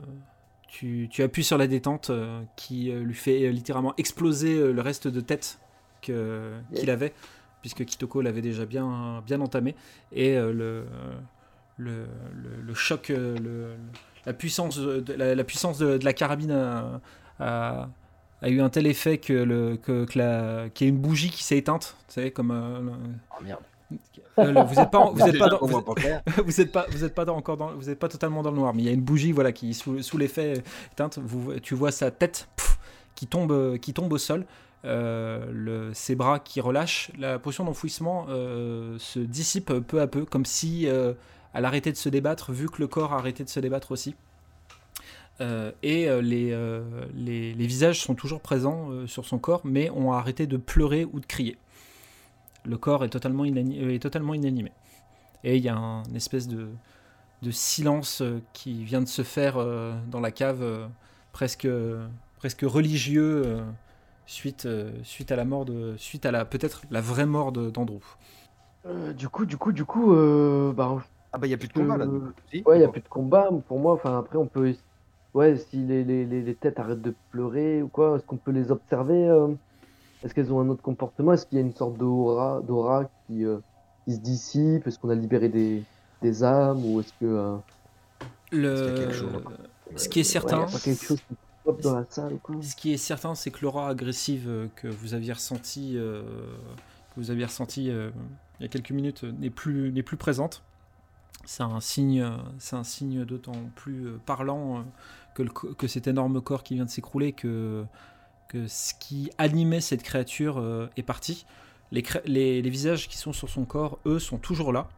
[0.66, 2.10] tu, tu, appuies sur la détente
[2.56, 5.60] qui lui fait littéralement exploser le reste de tête
[6.00, 7.12] qu'il avait,
[7.60, 9.76] puisque Kitoko l'avait déjà bien, bien entamé.
[10.10, 10.84] Et le,
[11.76, 13.76] le, le, choc, le,
[14.26, 17.00] la puissance de la, puissance de, la carabine
[17.40, 17.88] a,
[18.42, 21.58] eu un tel effet que le que, la qu'il y a une bougie qui s'est
[21.58, 21.96] éteinte,
[22.34, 22.80] comme euh,
[23.38, 23.60] oh merde.
[24.38, 25.58] Euh, vous n'êtes pas, vous êtes pas, dans,
[26.44, 28.74] vous, êtes pas, vous êtes pas encore dans, vous êtes pas totalement dans le noir,
[28.74, 31.90] mais il y a une bougie, voilà, qui sous, sous l'effet éteinte, vous, tu vois
[31.90, 32.48] sa tête
[33.14, 34.44] qui tombe, qui tombe au sol,
[34.84, 40.44] euh, le, ses bras qui relâchent, la potion d'enfouissement se dissipe peu à peu, comme
[40.44, 40.86] si
[41.54, 44.14] elle arrêtait de se débattre, vu que le corps a arrêté de se débattre aussi.
[45.40, 50.12] Euh, et euh, euh, les, les, visages sont toujours présents sur son corps, mais ont
[50.12, 51.56] arrêté de pleurer ou de crier.
[52.64, 54.72] Le corps est totalement, est totalement inanimé.
[55.44, 56.68] Et il y a un espèce de,
[57.42, 59.64] de, silence qui vient de se faire
[60.08, 60.88] dans la cave,
[61.32, 61.68] presque,
[62.36, 63.60] presque religieux,
[64.26, 64.68] suite,
[65.04, 68.02] suite à la mort de, suite à peut-être la vraie mort d'Andrew.
[69.16, 70.12] du coup, du coup, du coup,
[70.74, 70.98] bah,
[71.32, 72.06] ah bah il y a plus de combat là.
[72.06, 73.50] Ouais, il y a plus de combat.
[73.66, 74.74] Pour moi, enfin après on peut,
[75.34, 78.70] ouais, si les, les, les, têtes arrêtent de pleurer ou quoi, est-ce qu'on peut les
[78.70, 79.48] observer euh?
[80.24, 81.32] Est-ce qu'elles ont un autre comportement?
[81.32, 83.58] Est-ce qu'il y a une sorte d'aura, d'aura qui, euh,
[84.04, 84.86] qui se dissipe?
[84.86, 85.84] Est-ce qu'on a libéré des,
[86.22, 87.56] des âmes ou est-ce que euh,
[88.50, 89.08] le...
[89.94, 92.56] Ce qui est certain, quelque chose qui pop dans la salle ou quoi?
[92.62, 96.22] Ce qui est certain, c'est que l'aura agressive que vous aviez ressentie, que
[97.16, 98.12] vous aviez ressenti il
[98.60, 100.62] y a quelques minutes, n'est plus n'est plus présente
[101.44, 102.26] c'est un signe,
[102.58, 104.82] c'est un signe d'autant plus euh, parlant euh,
[105.34, 107.84] que, que, cet énorme corps qui vient de s'écrouler, que,
[108.48, 111.46] que ce qui animait cette créature euh, est parti.
[111.90, 114.88] Les, visages qui sont sur son corps, eux, sont toujours là.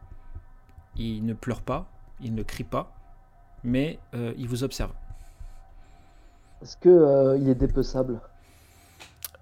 [0.97, 2.93] Ils ne pleurent pas, ils ne crient pas,
[3.63, 3.97] mais
[4.35, 4.93] ils vous observent.
[6.61, 8.19] Est-ce qu'il il est dépeçable?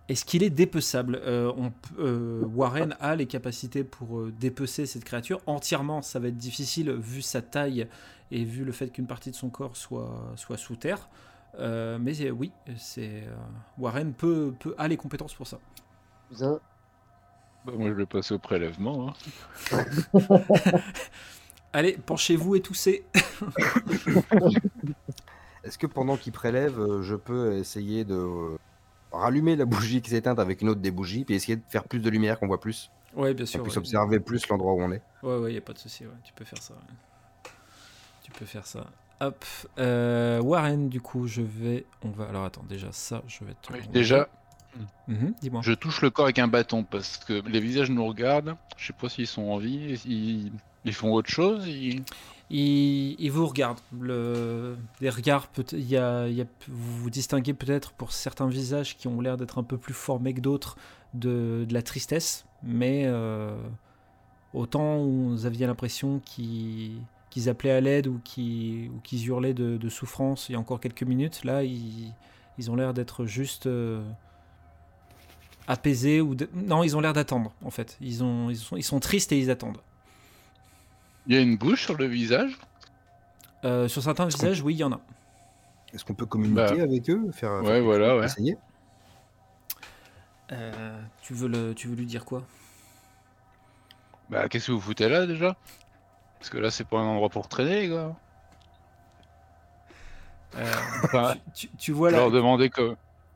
[0.10, 1.22] Est-ce qu'il est dépeçable?
[1.24, 1.54] Euh,
[2.00, 5.40] euh, Warren a les capacités pour euh, dépecer cette créature.
[5.46, 7.88] Entièrement, ça va être difficile vu sa taille
[8.32, 11.10] et vu le fait qu'une partie de son corps soit, soit sous terre.
[11.60, 13.24] mais oui, c'est
[13.78, 15.60] Warren peut, peut, a les compétences pour ça.
[16.40, 16.60] Bah,
[17.78, 19.14] moi, je vais passer au prélèvement.
[19.72, 19.84] Hein.
[21.74, 23.06] Allez, penchez-vous et toussez.
[25.64, 28.58] Est-ce que pendant qu'il prélève, je peux essayer de
[29.12, 31.84] rallumer la bougie qui s'est éteinte avec une autre des bougies, puis essayer de faire
[31.84, 32.92] plus de lumière, qu'on voit plus.
[33.16, 33.60] Ouais, bien sûr.
[33.60, 35.02] On puisse observer plus l'endroit où on est.
[35.24, 36.12] Ouais, ouais, y a pas de souci, ouais.
[36.24, 36.76] tu peux faire ça.
[38.24, 38.86] Tu peux faire ça.
[39.22, 39.44] Hop,
[39.78, 41.86] euh, Warren, du coup, je vais.
[42.04, 42.26] On va.
[42.26, 43.54] Alors attends, déjà ça, je vais.
[43.62, 43.92] Te...
[43.92, 44.30] déjà.
[45.08, 45.62] Mhm, dis-moi.
[45.64, 48.56] Je touche le corps avec un bâton parce que les visages nous regardent.
[48.78, 50.00] Je sais pas s'ils sont en vie.
[50.06, 50.52] Ils,
[50.86, 51.68] ils font autre chose.
[51.68, 52.04] Ils
[52.50, 53.80] il, vous regarde.
[54.00, 59.60] Le, les regards, il vous, vous distinguez peut-être pour certains visages qui ont l'air d'être
[59.60, 60.76] un peu plus formés que d'autres
[61.14, 63.56] de, la tristesse, mais euh,
[64.54, 67.00] autant vous aviez l'impression qu'ils
[67.48, 71.64] appelaient à l'aide ou qu'ils hurlaient de, souffrance il y a encore quelques minutes, là
[71.64, 72.14] ils,
[72.70, 74.04] ont l'air d'être juste euh,
[75.68, 76.22] apaisés
[76.54, 77.98] non ils ont l'air d'attendre en fait.
[78.02, 79.80] Ils sont tristes et ils attendent.
[81.28, 82.58] Il y a une bouche sur le visage
[83.64, 85.00] Sur certains visages, oui, il y en a.
[85.94, 86.84] Est-ce qu'on peut communiquer bah.
[86.84, 88.26] avec eux faire, Ouais, voilà, ouais.
[88.26, 88.58] Essayer?
[91.22, 92.44] Tu, veux le, tu veux lui dire quoi?
[94.30, 95.56] Bah, qu'est-ce que vous foutez là déjà?
[96.40, 98.16] Parce que là, c'est pas un endroit pour traîner, les gars.
[100.56, 101.36] Euh,
[101.78, 102.72] tu, vois leur demander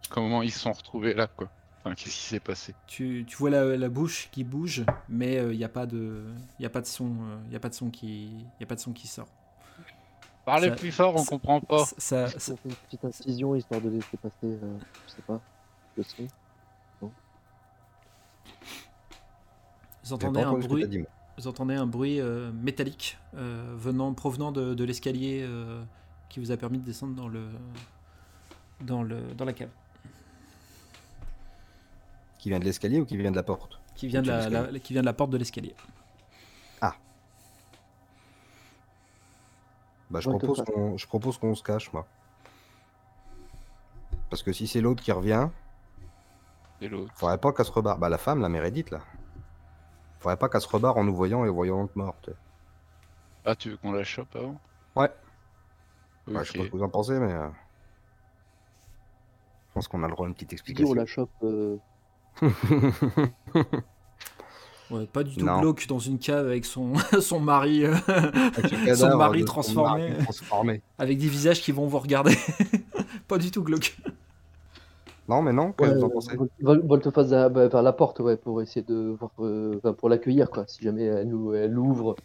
[0.09, 1.49] comment ils se sont retrouvés là, quoi.
[1.85, 5.65] Enfin, qu'est-ce qui s'est passé tu, vois la, bouche qui bouge, mais il euh, n'y
[5.65, 6.23] a pas de,
[6.57, 7.11] il a pas de son,
[7.49, 9.27] il euh, a pas de son qui, y a pas de son qui sort.
[10.45, 11.83] Parlez plus fort, on comprend pas.
[11.97, 15.41] Ça, une petite incision histoire de laisser passer, je sais pas,
[15.97, 16.27] le son.
[20.05, 21.05] Vous entendez un bruit,
[21.37, 22.21] vous entendez un bruit
[22.53, 25.45] métallique venant provenant de, de l'escalier
[26.29, 27.47] qui vous a permis de descendre dans le
[28.81, 29.69] dans le dans la cave.
[32.43, 34.91] Qui vient de l'escalier ou qui vient de la porte Qui vient de la, qui
[34.91, 35.73] vient de la porte de l'escalier.
[36.81, 36.93] Ah.
[40.09, 42.05] Bah je propose qu'on je propose qu'on se cache moi.
[44.29, 45.47] Parce que si c'est l'autre qui revient,
[46.81, 47.13] c'est l'autre.
[47.15, 47.97] Faudrait pas qu'elle se rebarre.
[47.97, 48.99] Bah la femme, la Mérédith là.
[50.19, 52.29] Faudrait pas qu'elle se rebarre en nous voyant et voyant l'autre morte.
[53.45, 54.59] Ah tu veux qu'on la chope avant?
[54.97, 55.09] Ouais.
[56.27, 57.31] Ouais, je sais pas ce que vous en pensez, mais.
[57.31, 57.47] Euh,
[59.69, 60.91] je pense qu'on a le droit à une petite explication.
[60.91, 61.31] on la chope.
[61.43, 61.77] Euh.
[64.91, 67.95] ouais, pas du tout glauque dans une cave avec son, son mari, euh,
[68.95, 72.35] son mari transformé, avec des visages qui vont vous regarder.
[73.27, 73.97] pas du tout glauque.
[75.29, 79.15] Non, mais non, quoi vous en pensez Volte-face bah, la porte, ouais, pour essayer de
[79.17, 79.31] voir,
[79.95, 80.65] pour l'accueillir, quoi.
[80.67, 82.17] Si jamais elle, nous, elle ouvre,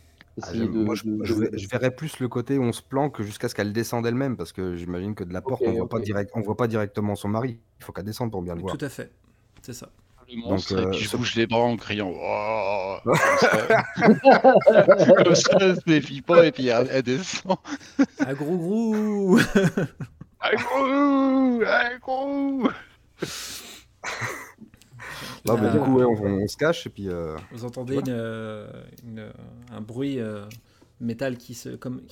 [0.42, 4.37] ah, je, verrais plus le côté où on se planque jusqu'à ce qu'elle descende elle-même,
[4.37, 7.16] parce que j'imagine que de la porte, on voit pas direct, on voit pas directement
[7.16, 7.59] son mari.
[7.81, 8.77] Il faut qu'elle descende pour bien le voir.
[8.77, 9.11] Tout à fait,
[9.68, 9.90] c'est ça.
[10.31, 13.14] Le monstre, Donc, et puis je bouge les bras en criant oh, comme,
[15.35, 17.57] ça, elle se méfie pas et puis elle, descend.
[18.18, 19.38] Un gros gros
[20.40, 22.70] Un gros Un gros
[25.44, 27.09] non, mais du coup, on, se cache et puis.
[27.09, 28.70] Euh, Vous entendez euh,
[29.70, 30.44] un bruit euh,
[31.00, 32.02] métal qui se comme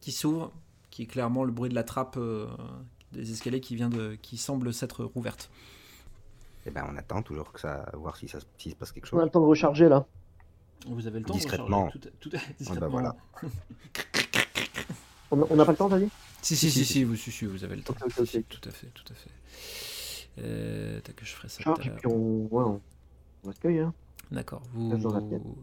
[0.00, 0.52] qui s'ouvre,
[0.90, 2.18] qui est clairement le bruit de la trappe
[3.12, 5.50] des escaliers qui vient de, qui semble s'être rouverte.
[6.64, 9.18] Et eh ben, on attend toujours que ça, voir si ça se passe quelque chose.
[9.18, 10.06] On a le temps de recharger là.
[10.86, 11.66] Vous avez le temps discrètement.
[11.66, 12.74] de recharger tout, tout, discrètement.
[12.76, 13.16] Ah bah voilà.
[15.50, 16.10] on n'a pas le temps, t'as dit
[16.42, 17.94] si si, si, si, vous, si, vous avez le temps.
[17.94, 19.30] Tout à fait, tout à fait.
[20.38, 21.62] Euh, que je ferai ça.
[21.62, 22.80] et puis on, ouais, on...
[23.44, 23.78] on accueille.
[23.78, 23.94] Hein.
[24.32, 24.62] D'accord.
[24.72, 24.96] Vous,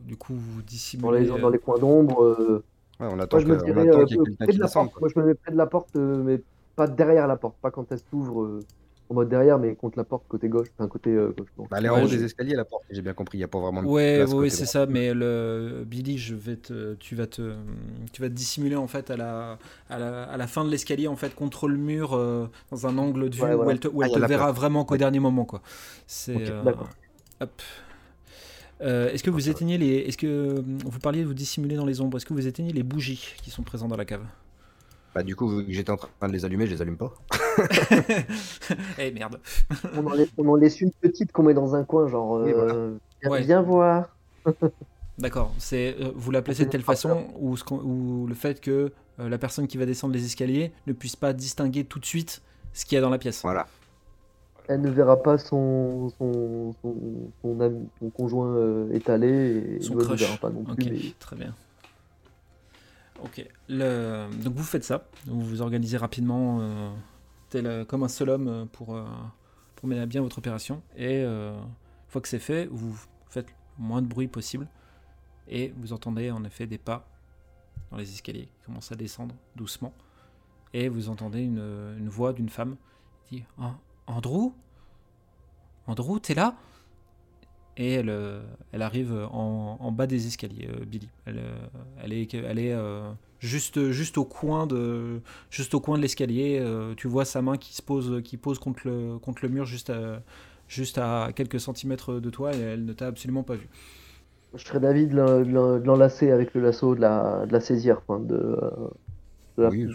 [0.05, 1.25] du coup, vous dissimulez.
[1.25, 2.23] Dans les, dans les coins d'ombre.
[2.23, 2.63] Euh...
[2.99, 3.37] Ouais, on attend.
[3.37, 4.05] Moi, je me dirais, euh,
[4.39, 4.99] près de la porte.
[4.99, 6.41] Moi, je me mets près de la porte, euh, mais
[6.75, 8.61] pas derrière la porte, pas quand elle s'ouvre.
[9.09, 11.49] Euh, en mode derrière, mais contre la porte côté gauche, enfin côté euh, gauche.
[11.69, 13.47] Bah, elle est en haut des escaliers, la porte, j'ai bien compris, il n'y a
[13.47, 17.27] pas vraiment de Ouais, ouais, c'est ça, mais le Billy, je vais te, tu, vas
[17.27, 17.55] te,
[18.13, 19.57] tu vas te dissimuler en fait à la,
[19.89, 22.97] à la, à la fin de l'escalier, en fait, contre le mur, euh, dans un
[22.97, 25.45] angle de vue où elle te, où elle ah, te verra vraiment qu'au dernier moment,
[25.45, 25.61] quoi.
[26.07, 26.49] C'est.
[26.49, 26.63] Euh,
[27.41, 27.61] hop.
[28.79, 29.97] est-ce que vous éteignez les.
[29.97, 32.83] Est-ce que vous parliez de vous dissimuler dans les ombres Est-ce que vous éteignez les
[32.83, 34.25] bougies qui sont présentes dans la cave?
[35.13, 37.13] Bah du coup, j'étais en train de les allumer, je les allume pas.
[38.99, 39.39] Eh merde.
[40.37, 44.15] on, en laisse, une petite qu'on met dans un coin, genre euh, viens, voir.
[45.17, 49.29] D'accord, c'est euh, vous la placez de telle façon ou, ou le fait que euh,
[49.29, 52.41] la personne qui va descendre les escaliers ne puisse pas distinguer tout de suite
[52.73, 53.41] ce qu'il y a dans la pièce.
[53.41, 53.67] Voilà.
[54.67, 60.63] Elle ne verra pas son, son, son, conjoint étalé et son ne verra pas non
[60.63, 61.13] plus.
[61.19, 61.55] très bien.
[63.23, 63.45] Ok.
[63.69, 65.05] Donc vous faites ça.
[65.25, 66.91] Vous vous organisez rapidement, euh,
[67.49, 68.99] tel, euh, comme un seul homme, euh, pour,
[69.83, 70.81] mener à bien votre opération.
[70.97, 71.61] Et une
[72.07, 72.97] fois que c'est fait, vous
[73.29, 74.67] faites le moins de bruit possible.
[75.47, 77.07] Et vous entendez en effet des pas
[77.89, 79.93] dans les escaliers qui commencent à descendre doucement.
[80.73, 81.63] Et vous entendez une,
[81.97, 82.75] une voix d'une femme
[83.25, 83.71] qui dit oh,
[84.05, 84.51] Andrew?
[85.87, 86.55] Andrew, t'es là?
[87.77, 88.41] Et elle, euh,
[88.73, 91.07] arrive en, bas des escaliers, euh, Billy.
[91.25, 95.21] Elle, euh, est, juste, au coin de,
[95.97, 96.63] l'escalier.
[96.97, 98.21] tu vois sa main qui se pose,
[98.59, 100.21] contre le, mur juste à,
[100.67, 103.69] juste à quelques centimètres de toi et elle ne t'a absolument pas vu.
[104.55, 108.57] Je serais d'avis de l'enlacer avec le lasso, de la, de la saisir, de,
[109.67, 109.87] oui,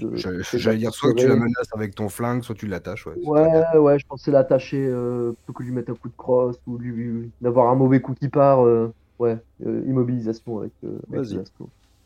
[0.53, 3.07] j'allais dire soit tu la menaces avec ton flingue, soit tu l'attaches.
[3.07, 6.59] Ouais, ouais, ouais, je pensais l'attacher euh, plutôt que lui mettre un coup de crosse
[6.67, 8.65] ou lui d'avoir un mauvais coup qui part.
[8.65, 10.73] Euh, ouais, euh, immobilisation avec,
[11.09, 11.43] Vas-y.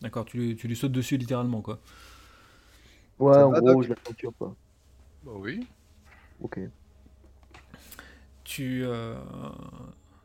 [0.00, 1.80] D'accord, tu lui, tu lui sautes dessus littéralement quoi.
[3.18, 4.54] Ouais, en gros, je la ceinture quoi.
[5.24, 5.66] Bah oui.
[6.40, 6.60] Ok.
[8.44, 8.84] Tu.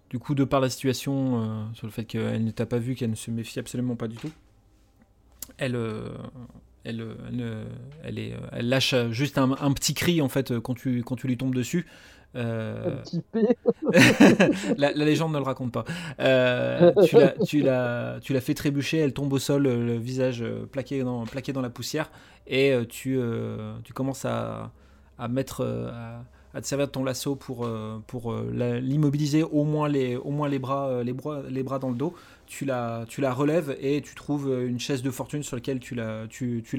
[0.09, 3.09] Du coup, de par la situation, sur le fait qu'elle ne t'a pas vu, qu'elle
[3.09, 4.29] ne se méfie absolument pas du tout,
[5.57, 5.75] elle,
[6.83, 7.05] elle,
[8.03, 11.27] elle, est, elle lâche juste un, un, petit cri en fait quand tu, quand tu
[11.27, 11.85] lui tombes dessus.
[12.35, 12.95] Euh...
[14.77, 15.85] la, la, légende ne le raconte pas.
[16.19, 16.91] Euh,
[17.45, 21.69] tu l'as fait trébucher, elle tombe au sol, le visage plaqué dans, plaqué dans la
[21.69, 22.11] poussière,
[22.47, 24.71] et euh, tu, euh, tu commences à,
[25.17, 25.63] à mettre.
[25.63, 27.67] À, à, te servir de ton lasso pour,
[28.07, 31.95] pour l'immobiliser au moins les, au moins les, bras, les, bras, les bras dans le
[31.95, 32.13] dos.
[32.45, 35.95] Tu la, tu la relèves et tu trouves une chaise de fortune sur laquelle tu
[35.95, 36.77] la, tu, tu.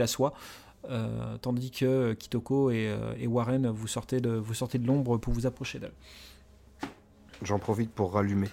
[0.90, 5.32] Euh, tandis que Kitoko euh, et, Warren, vous sortez de, vous sortez de l'ombre pour
[5.32, 5.92] vous approcher d'elle.
[7.42, 8.48] J'en profite pour rallumer.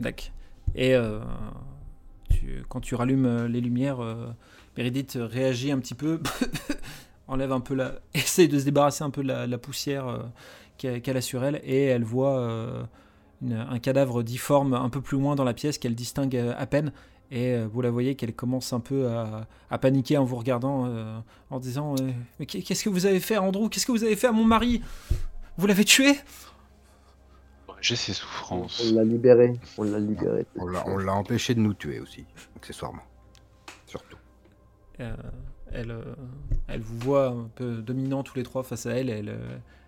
[0.00, 0.30] D'accord.
[0.74, 1.20] Et euh,
[2.68, 3.98] quand tu rallumes les lumières,
[4.76, 6.20] Meredith réagit un petit peu,
[7.28, 10.30] enlève un peu la, essaye de se débarrasser un peu de la, poussière
[10.78, 12.46] qu'elle a sur elle, et elle voit
[13.42, 16.92] un cadavre difforme un peu plus loin dans la pièce qu'elle distingue à peine
[17.30, 21.18] et euh, vous la voyez qu'elle commence un peu à, paniquer en vous regardant, euh,
[21.50, 23.68] en disant euh, Mais qu'est-ce que vous avez fait, Andrew?
[23.68, 24.82] Qu'est-ce que vous avez fait à mon mari?
[25.56, 26.14] Vous l'avez tué?
[27.80, 28.82] J'ai ses souffrances.
[28.88, 29.58] On l'a libéré.
[29.76, 30.46] On l'a libéré.
[30.56, 32.24] On l'a empêché de nous tuer aussi,
[32.56, 33.02] accessoirement.
[33.86, 34.16] Surtout.
[35.74, 35.94] Elle,
[36.68, 39.10] elle vous voit un peu dominant tous les trois face à elle.
[39.10, 39.38] Elle,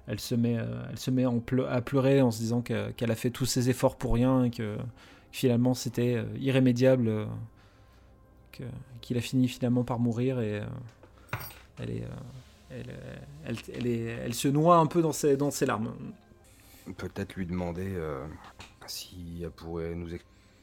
[0.07, 0.53] elle se met,
[0.90, 1.25] elle se met
[1.68, 4.77] à pleurer en se disant qu'elle a fait tous ses efforts pour rien et que
[5.37, 7.27] finalement c'était euh, irrémédiable, euh,
[9.03, 10.64] qu'il a fini finalement par mourir et euh,
[11.79, 12.07] elle
[12.70, 15.94] elle, elle, se noie un peu dans ses, dans ses larmes.
[16.96, 17.96] Peut-être lui demander
[18.87, 20.12] si elle pourrait nous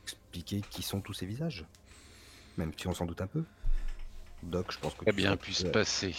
[0.03, 1.65] expliquer qui sont tous ces visages,
[2.57, 3.43] même si on s'en doute un peu.
[4.43, 5.03] Doc, je pense que.
[5.07, 6.15] Eh bien pu se passer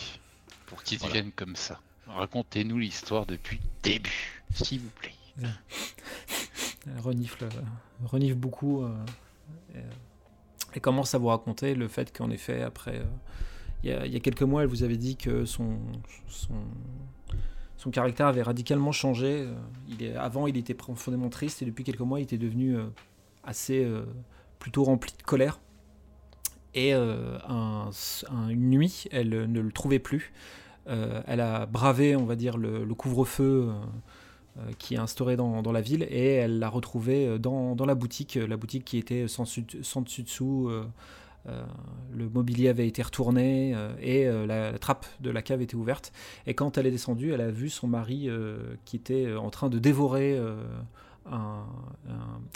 [0.67, 1.81] pour qu'ils deviennent comme ça.
[2.07, 5.15] Racontez-nous l'histoire depuis le début, s'il vous plaît.
[6.87, 7.49] Elle renifle,
[8.05, 8.95] renifle beaucoup euh,
[9.75, 13.05] et, et, commence à vous raconter le fait qu'en effet, après, euh,
[13.83, 15.79] il y, a quelques mois, elle vous avait dit que son,
[16.29, 16.55] son,
[17.77, 19.43] son caractère avait radicalement changé.
[19.43, 19.55] Euh,
[19.89, 22.77] il est, avant, il était profondément triste et depuis quelques mois, il était devenu
[23.45, 23.87] assez
[24.59, 25.61] plutôt rempli de colère.
[26.75, 27.91] Et un,
[28.49, 30.33] une nuit, elle ne le trouvait plus.
[30.87, 33.71] elle a bravé, on va dire, le, couvre-feu
[34.57, 38.37] euh, qui est instaurée dans, la ville et elle l'a retrouvée euh, dans, la boutique,
[38.37, 39.45] euh, la boutique qui était sans,
[39.83, 40.71] sans dessus-dessous.
[42.13, 46.13] le mobilier avait été retourné et la, trappe de la cave était ouverte.
[46.47, 48.29] Et quand elle est descendue, elle a vu son mari
[48.85, 50.41] qui était en train de dévorer
[51.31, 51.65] un,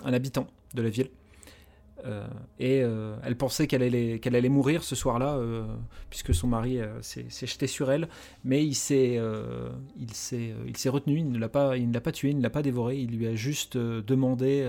[0.05, 1.11] habitant de la ville.
[2.05, 2.27] Euh,
[2.59, 5.65] et euh, elle pensait qu'elle allait, allait mourir ce soir-là, euh,
[6.11, 8.09] puisque son mari s'est, jeté sur elle,
[8.45, 9.21] mais il s'est,
[9.99, 13.17] il s'est, retenu, il ne, l'a pas, pas tué, il ne l'a pas dévoré, il
[13.17, 14.69] lui a juste demandé,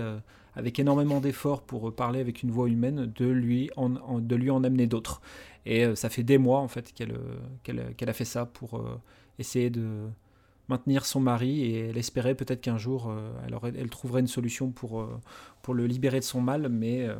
[0.56, 4.64] avec énormément d'efforts pour parler avec une voix humaine, de lui en, de lui en
[4.64, 5.20] amener d'autres.
[5.66, 8.82] Et ça fait des mois en fait qu'elle a fait ça pour
[9.38, 10.08] essayer de
[10.70, 13.12] maintenir son mari et elle espérait peut-être qu'un jour
[13.46, 15.06] elle, elle, trouverait une solution pour,
[15.62, 17.14] pour le libérer de son mal, mais euh,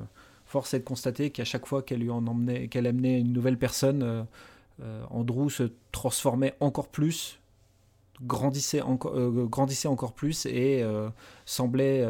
[0.44, 3.58] force est de constater qu'à chaque fois qu'elle lui en emmenait, qu'elle amenait une nouvelle
[3.58, 4.22] personne, euh,
[4.82, 7.38] euh, Andrew se transformait encore plus,
[8.22, 10.84] grandissait, encore plus et
[11.46, 12.06] semblait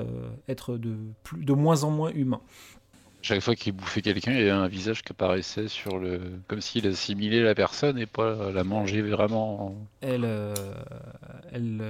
[0.49, 2.41] être de moins en moins humain.
[3.23, 6.21] Chaque fois qu'il bouffait quelqu'un, il y avait un visage qui apparaissait sur le.
[6.49, 9.75] comme s'il assimilait la personne et pas la mangeait vraiment.
[10.01, 10.27] Elle,
[11.53, 11.83] elle,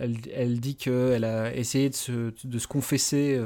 [0.00, 3.40] elle, elle, dit qu'elle a essayé de se, de se confesser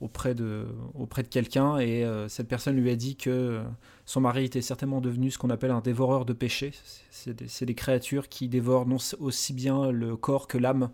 [0.00, 3.62] auprès de, auprès de quelqu'un et euh, cette personne lui a dit que
[4.04, 6.72] son mari était certainement devenu ce qu'on appelle un dévoreur de péché.
[7.10, 10.90] C'est des, créatures qui dévorent non aussi bien le corps que l'âme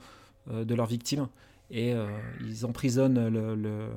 [0.51, 1.29] euh, de leur victime
[1.71, 2.07] et euh,
[2.41, 3.89] ils emprisonnent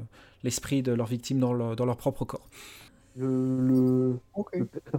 [0.43, 2.47] l'esprit le, de leur victime dans, dans, leur propre corps.
[3.15, 4.19] Le,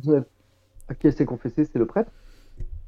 [0.05, 0.25] le,
[0.89, 2.11] à qui elle s'est confessée, c'est le prêtre?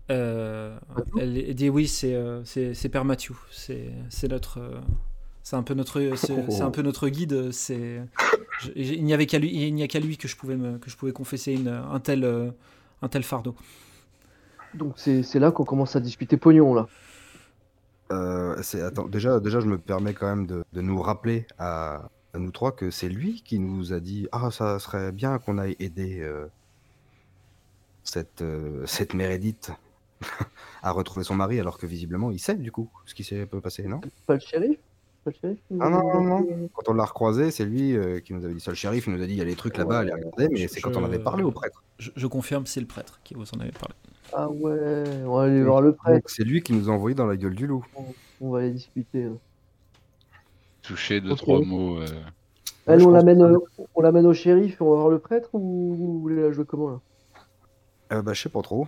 [0.08, 3.34] Elle dit oui, c'est Père Mathieu.
[3.50, 4.60] C'est notre,
[5.46, 7.52] c'est un peu notre, c'est un peu notre guide.
[7.52, 8.02] C'est,
[8.74, 10.90] il n'y avait qu'à lui, il n'y a qu'à lui que je pouvais me, que
[10.90, 12.50] je pouvais confesser une, un tel, euh,
[13.00, 13.54] un tel fardeau.
[14.74, 16.88] Donc c'est, là qu'on commence à discuter pognon là.
[18.12, 22.50] Euh, attends, déjà, déjà, je me permets quand même de, de nous rappeler à, nous
[22.50, 26.20] trois que c'est lui qui nous a dit ah ça serait bien qu'on aille aider
[26.20, 26.46] euh,
[28.04, 28.44] cette
[28.84, 29.72] cette Mérédite
[30.82, 33.84] à retrouver son mari alors que visiblement il sait du coup ce qui s'est passé
[33.84, 34.02] non?
[34.26, 34.78] Pas le shérif?
[35.80, 36.68] Ah non, non, non.
[36.74, 38.70] Quand on l'a recroisé, c'est lui euh, qui nous avait dit ça.
[38.70, 40.68] Le shérif il nous a dit il y a des trucs là-bas, allez regarder, mais
[40.68, 41.82] c'est quand on avait parlé au prêtre.
[41.98, 43.94] Je, confirme, c'est le prêtre qui vous en avait parlé.
[44.32, 46.28] Ah ouais, on va aller voir le prêtre.
[46.28, 47.84] C'est lui qui nous a envoyé dans la gueule du loup.
[48.40, 49.24] On, va aller discuter.
[49.24, 49.38] Hein.
[50.82, 52.00] Toucher deux, trois mots.
[52.00, 52.06] Euh.
[52.86, 53.56] Elle, on l'amène,
[53.94, 56.90] on l'amène au shérif, on va voir le prêtre ou vous voulez la jouer comment
[56.90, 57.00] là?
[58.12, 58.86] Euh, Bah, je sais pas trop.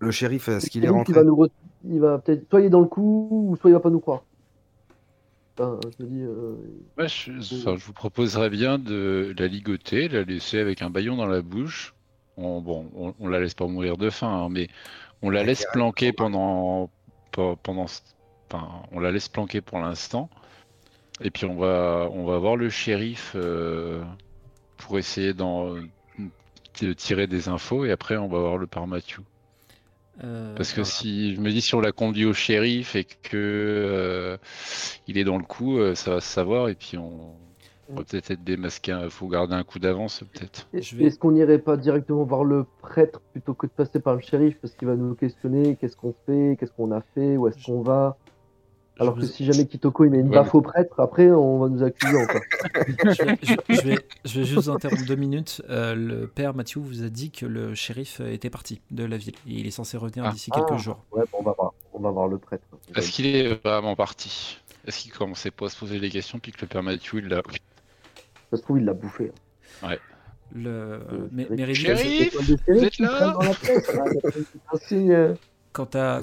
[0.00, 1.14] Le shérif, est-ce qu'il est rentré?
[1.84, 4.00] il va, peut-être, soit il est dans le coup, ou soit il va pas nous
[4.00, 4.24] croire.
[5.58, 6.56] Je, dis, euh,
[7.06, 11.94] je, vous proposerais bien de la ligoter, la laisser avec un baillon dans la bouche.
[12.36, 14.68] On, bon, on, la laisse pas mourir de faim, hein, mais
[15.20, 16.90] on la laisse planquer pendant,
[17.32, 17.86] pendant,
[18.92, 20.30] on la laisse planquer pour l'instant.
[21.20, 24.02] Et puis on va, on va voir le shérif euh,
[24.78, 29.22] pour essayer de tirer des infos et après on va voir le père Mathieu.
[30.22, 33.34] Euh, Parce que si je me dis si on l'a conduit au shérif et que
[33.34, 34.36] euh,
[35.06, 37.34] il est dans le coup, ça va se savoir et puis on,
[37.88, 38.98] va peut-être être démasqué.
[39.02, 40.68] Il faut garder un coup d'avance peut-être.
[40.74, 44.58] Est-ce qu'on n'irait pas directement voir le prêtre plutôt que de passer par le shérif
[44.60, 47.82] parce qu'il va nous questionner qu'est-ce qu'on fait, qu'est-ce qu'on a fait, où est-ce qu'on
[47.82, 48.16] va?
[48.98, 51.82] Alors que si jamais Kitoko il met une baffe au prêtre, après on va nous
[51.82, 52.40] accuser encore.
[53.68, 55.62] je, vais, juste vous interrompre deux minutes.
[55.70, 59.34] Euh, le père Mathieu vous a dit que le shérif était parti de la ville
[59.48, 60.32] et il est censé revenir ah.
[60.32, 60.76] d'ici quelques ah.
[60.76, 61.04] jours.
[61.10, 62.64] Ouais, on, va voir, on va voir le prêtre.
[62.94, 64.58] Est-ce qu'il est vraiment parti?
[64.86, 67.28] Est-ce qu'il commençait pas à se poser des questions puis que le père Mathieu il
[67.28, 67.42] l'a.
[68.50, 69.32] Ça se trouve, il l'a bouffé.
[69.82, 69.88] Hein.
[69.88, 69.98] Ouais.
[70.54, 70.70] Le...
[70.70, 70.98] Euh,
[71.32, 72.36] mais, mais Shérif,
[72.68, 73.38] vous êtes là
[75.72, 76.20] Quand t'as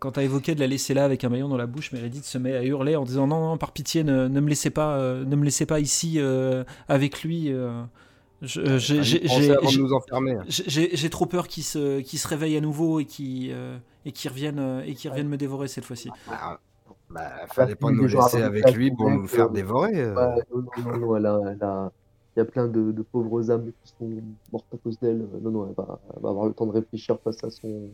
[0.00, 2.24] quand tu as évoqué de la laisser là avec un maillon dans la bouche, Meredith
[2.24, 5.24] se met à hurler en disant non, non par pitié, ne, me laissez pas, euh,
[5.24, 7.52] ne me laissez pas ici euh, avec lui.
[7.52, 7.82] Euh.
[8.42, 8.70] J'ai
[11.10, 13.54] trop peur qu'il se, se réveille à nouveau et qu'il
[14.06, 16.08] et qu revienne, et qu revienne me dévorer cette fois-ci.
[16.26, 16.58] Bah,
[17.10, 20.06] bah, fallait pas nous laisser avec lui pour nous faire dévorer.
[20.06, 21.90] non, non, non, elle
[22.36, 24.08] il y a plein de, de, pauvres âmes qui sont
[24.52, 25.26] mortes à cause d'elle.
[25.42, 27.90] Non, non, elle va, elle va, avoir le temps de réfléchir face à son.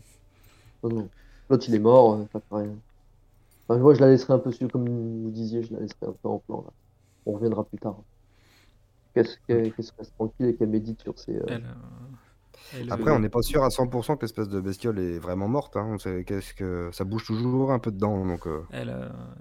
[0.84, 1.08] Non, non.
[1.48, 3.78] L'autre, il est mort, ça fait rien.
[3.78, 6.38] moi, je la laisserai un peu, comme vous disiez, je la laisserai un peu en
[6.38, 6.62] plan.
[6.66, 6.72] Là.
[7.26, 7.96] On reviendra plus tard.
[9.14, 11.36] Qu'est-ce qu'elle qu reste tranquille et qu'elle médite sur ses.
[11.36, 15.48] Euh, euh, Après, on n'est pas sûr à 100% que l'espèce de bestiole est vraiment
[15.48, 15.76] morte.
[15.76, 15.96] Hein.
[16.26, 18.26] Qu'est-ce que ça bouge toujours un peu dedans.
[18.26, 18.62] Donc, euh.
[18.72, 18.94] Elle,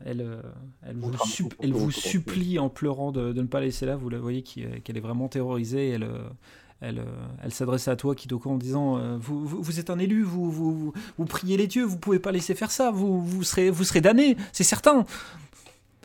[0.05, 0.41] elle,
[0.83, 1.11] elle, vous,
[1.59, 3.95] elle vous supplie en pleurant de, de, ne pas laisser là.
[3.95, 5.89] Vous la voyez qu'elle est vraiment terrorisée.
[5.89, 6.07] Elle,
[6.81, 10.23] elle, euh, elle s'adressait à toi, Kitoko, en disant euh, vous, vous, êtes un élu,
[10.23, 13.69] vous, vous, vous, priez les dieux, vous pouvez pas laisser faire ça, vous, vous, serez,
[13.69, 15.05] vous serez damné, c'est certain.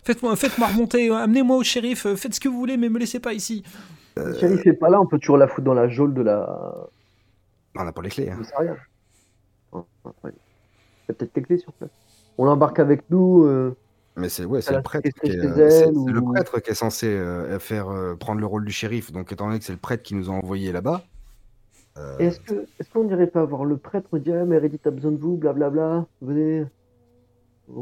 [0.04, 3.34] Faites-moi faites remonter, amenez-moi au shérif, faites ce que vous voulez, mais me laissez pas
[3.34, 3.62] ici.
[4.16, 6.88] Le shérif est pas là, on peut toujours la foutre dans la geôle de la.
[7.76, 8.30] On n'a pas les clés.
[8.30, 8.40] Hein.
[8.58, 8.76] rien.
[9.72, 9.78] Il
[11.08, 11.90] y a peut-être les clés sur place.
[12.38, 13.44] On l'embarque avec nous.
[13.44, 13.76] Euh,
[14.20, 17.58] mais c'est ouais, c'est le prêtre qui est, euh, le prêtre qui est censé euh,
[17.58, 19.12] faire euh, prendre le rôle du shérif.
[19.12, 21.02] Donc étant donné que c'est le prêtre qui nous a envoyés là-bas.
[22.18, 25.10] Est-ce que est-ce qu'on n'irait pas voir le prêtre et dire ah, Meredith a besoin
[25.12, 26.64] de vous, blablabla, venez.
[27.68, 27.72] Ah,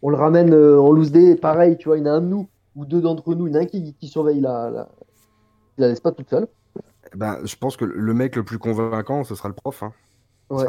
[0.00, 2.26] on le ramène en loose day, pareil, tu vois, il y en a un de
[2.26, 4.88] nous ou deux d'entre nous, il y en a un qui, qui surveille la, la...
[5.76, 6.46] Il la laisse pas toute seule.
[7.12, 9.82] Eh ben, je pense que le mec le plus convaincant, ce sera le prof.
[9.82, 9.92] Hein.
[10.50, 10.66] Ouais.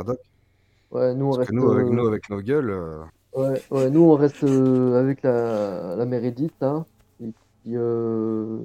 [0.91, 1.13] ouais.
[1.13, 3.05] nous, on reste, nous, avec, nous, avec nos gueules.
[3.33, 6.85] Ouais, ouais, nous on reste euh, avec la, la mère Edith, là.
[7.21, 8.59] Et puis, euh,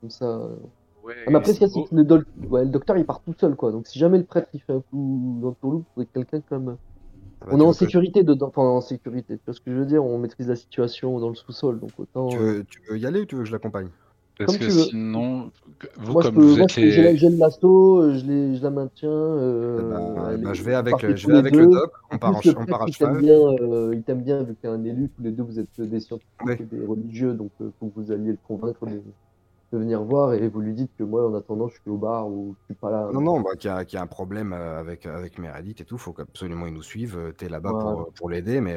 [0.00, 0.48] comme ça.
[1.02, 3.72] Ouais, ah, mais après, c'est que le, ouais, le docteur il part tout seul, quoi.
[3.72, 6.40] Donc si jamais le prêtre il fait un coup dans le tourloupe, il faudrait quelqu'un
[6.42, 6.78] comme.
[7.40, 9.36] Ah bah, on est en sécurité dedans, enfin en sécurité.
[9.36, 11.92] Tu vois ce que je veux dire On maîtrise la situation dans le sous-sol, donc
[11.98, 12.28] autant.
[12.28, 13.90] Tu veux, tu veux y aller ou tu veux que je l'accompagne?
[14.38, 15.50] Parce que sinon,
[15.96, 17.16] vous, moi, comme peux, vous moi, êtes les...
[17.16, 19.08] j'ai le lasso, je, les, je la maintiens.
[19.08, 22.86] Euh, je vais avec, je vais avec le doc, on part, en, on part à
[22.88, 23.18] cheval.
[23.18, 25.58] Bien, euh, il t'aime bien, vu que tu es un élu, tous les deux vous
[25.58, 26.56] êtes des scientifiques oui.
[26.58, 29.02] et des religieux, donc il euh, faut que vous alliez le convaincre de,
[29.72, 32.26] de, venir voir et vous lui dites que moi, en attendant, je suis au bar
[32.26, 33.10] ou je suis pas là.
[33.12, 35.84] Non, non, bah, qu'il y, qu y, a un problème euh, avec, avec Meredith et
[35.84, 37.34] tout, il faut qu'absolument il nous suive.
[37.38, 38.76] Tu es là-bas pour, pour l'aider, mais.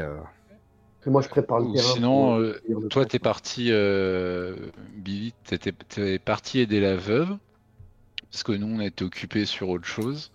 [1.07, 1.11] Euh...
[1.11, 1.93] Moi, je prépare le terrain.
[1.93, 4.55] Sinon, euh, toi, t'es parti, euh,
[4.95, 7.37] Billy, t'es parti aider la veuve,
[8.31, 10.31] parce que nous, on était occupés sur autre chose.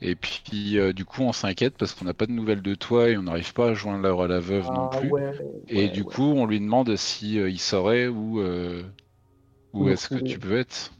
[0.00, 3.08] Et puis, euh, du coup, on s'inquiète parce qu'on n'a pas de nouvelles de toi
[3.08, 5.10] et on n'arrive pas à joindre à la veuve ah, non plus.
[5.10, 5.32] Ouais,
[5.68, 8.40] et ouais, du coup, on lui demande si il saurait où,
[9.72, 10.92] où est-ce que tu peux être.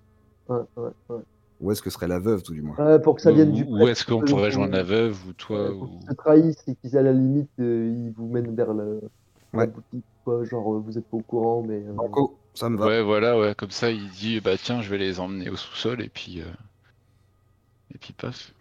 [0.48, 1.22] Ouais, ouais, ouais.
[1.60, 2.76] Où est-ce que serait la veuve, tout du moins?
[2.76, 5.32] Ouais, Pour que ça vienne où, du Où est-ce qu'on pourrait joindre la veuve ou
[5.32, 6.00] toi ou...
[6.08, 9.00] se trahissent et qu'ils, à la limite, euh, ils vous mènent vers le,
[9.54, 9.60] ouais.
[9.60, 10.44] la boutique, quoi.
[10.44, 11.82] Genre, euh, vous êtes pas au courant, mais.
[11.82, 11.92] Euh...
[11.94, 12.86] Banco, ça me va.
[12.86, 13.54] Ouais, voilà, ouais.
[13.56, 16.42] Comme ça, il dit, bah tiens, je vais les emmener au sous-sol et puis.
[16.42, 16.44] Euh...
[17.92, 18.54] Et puis, paf.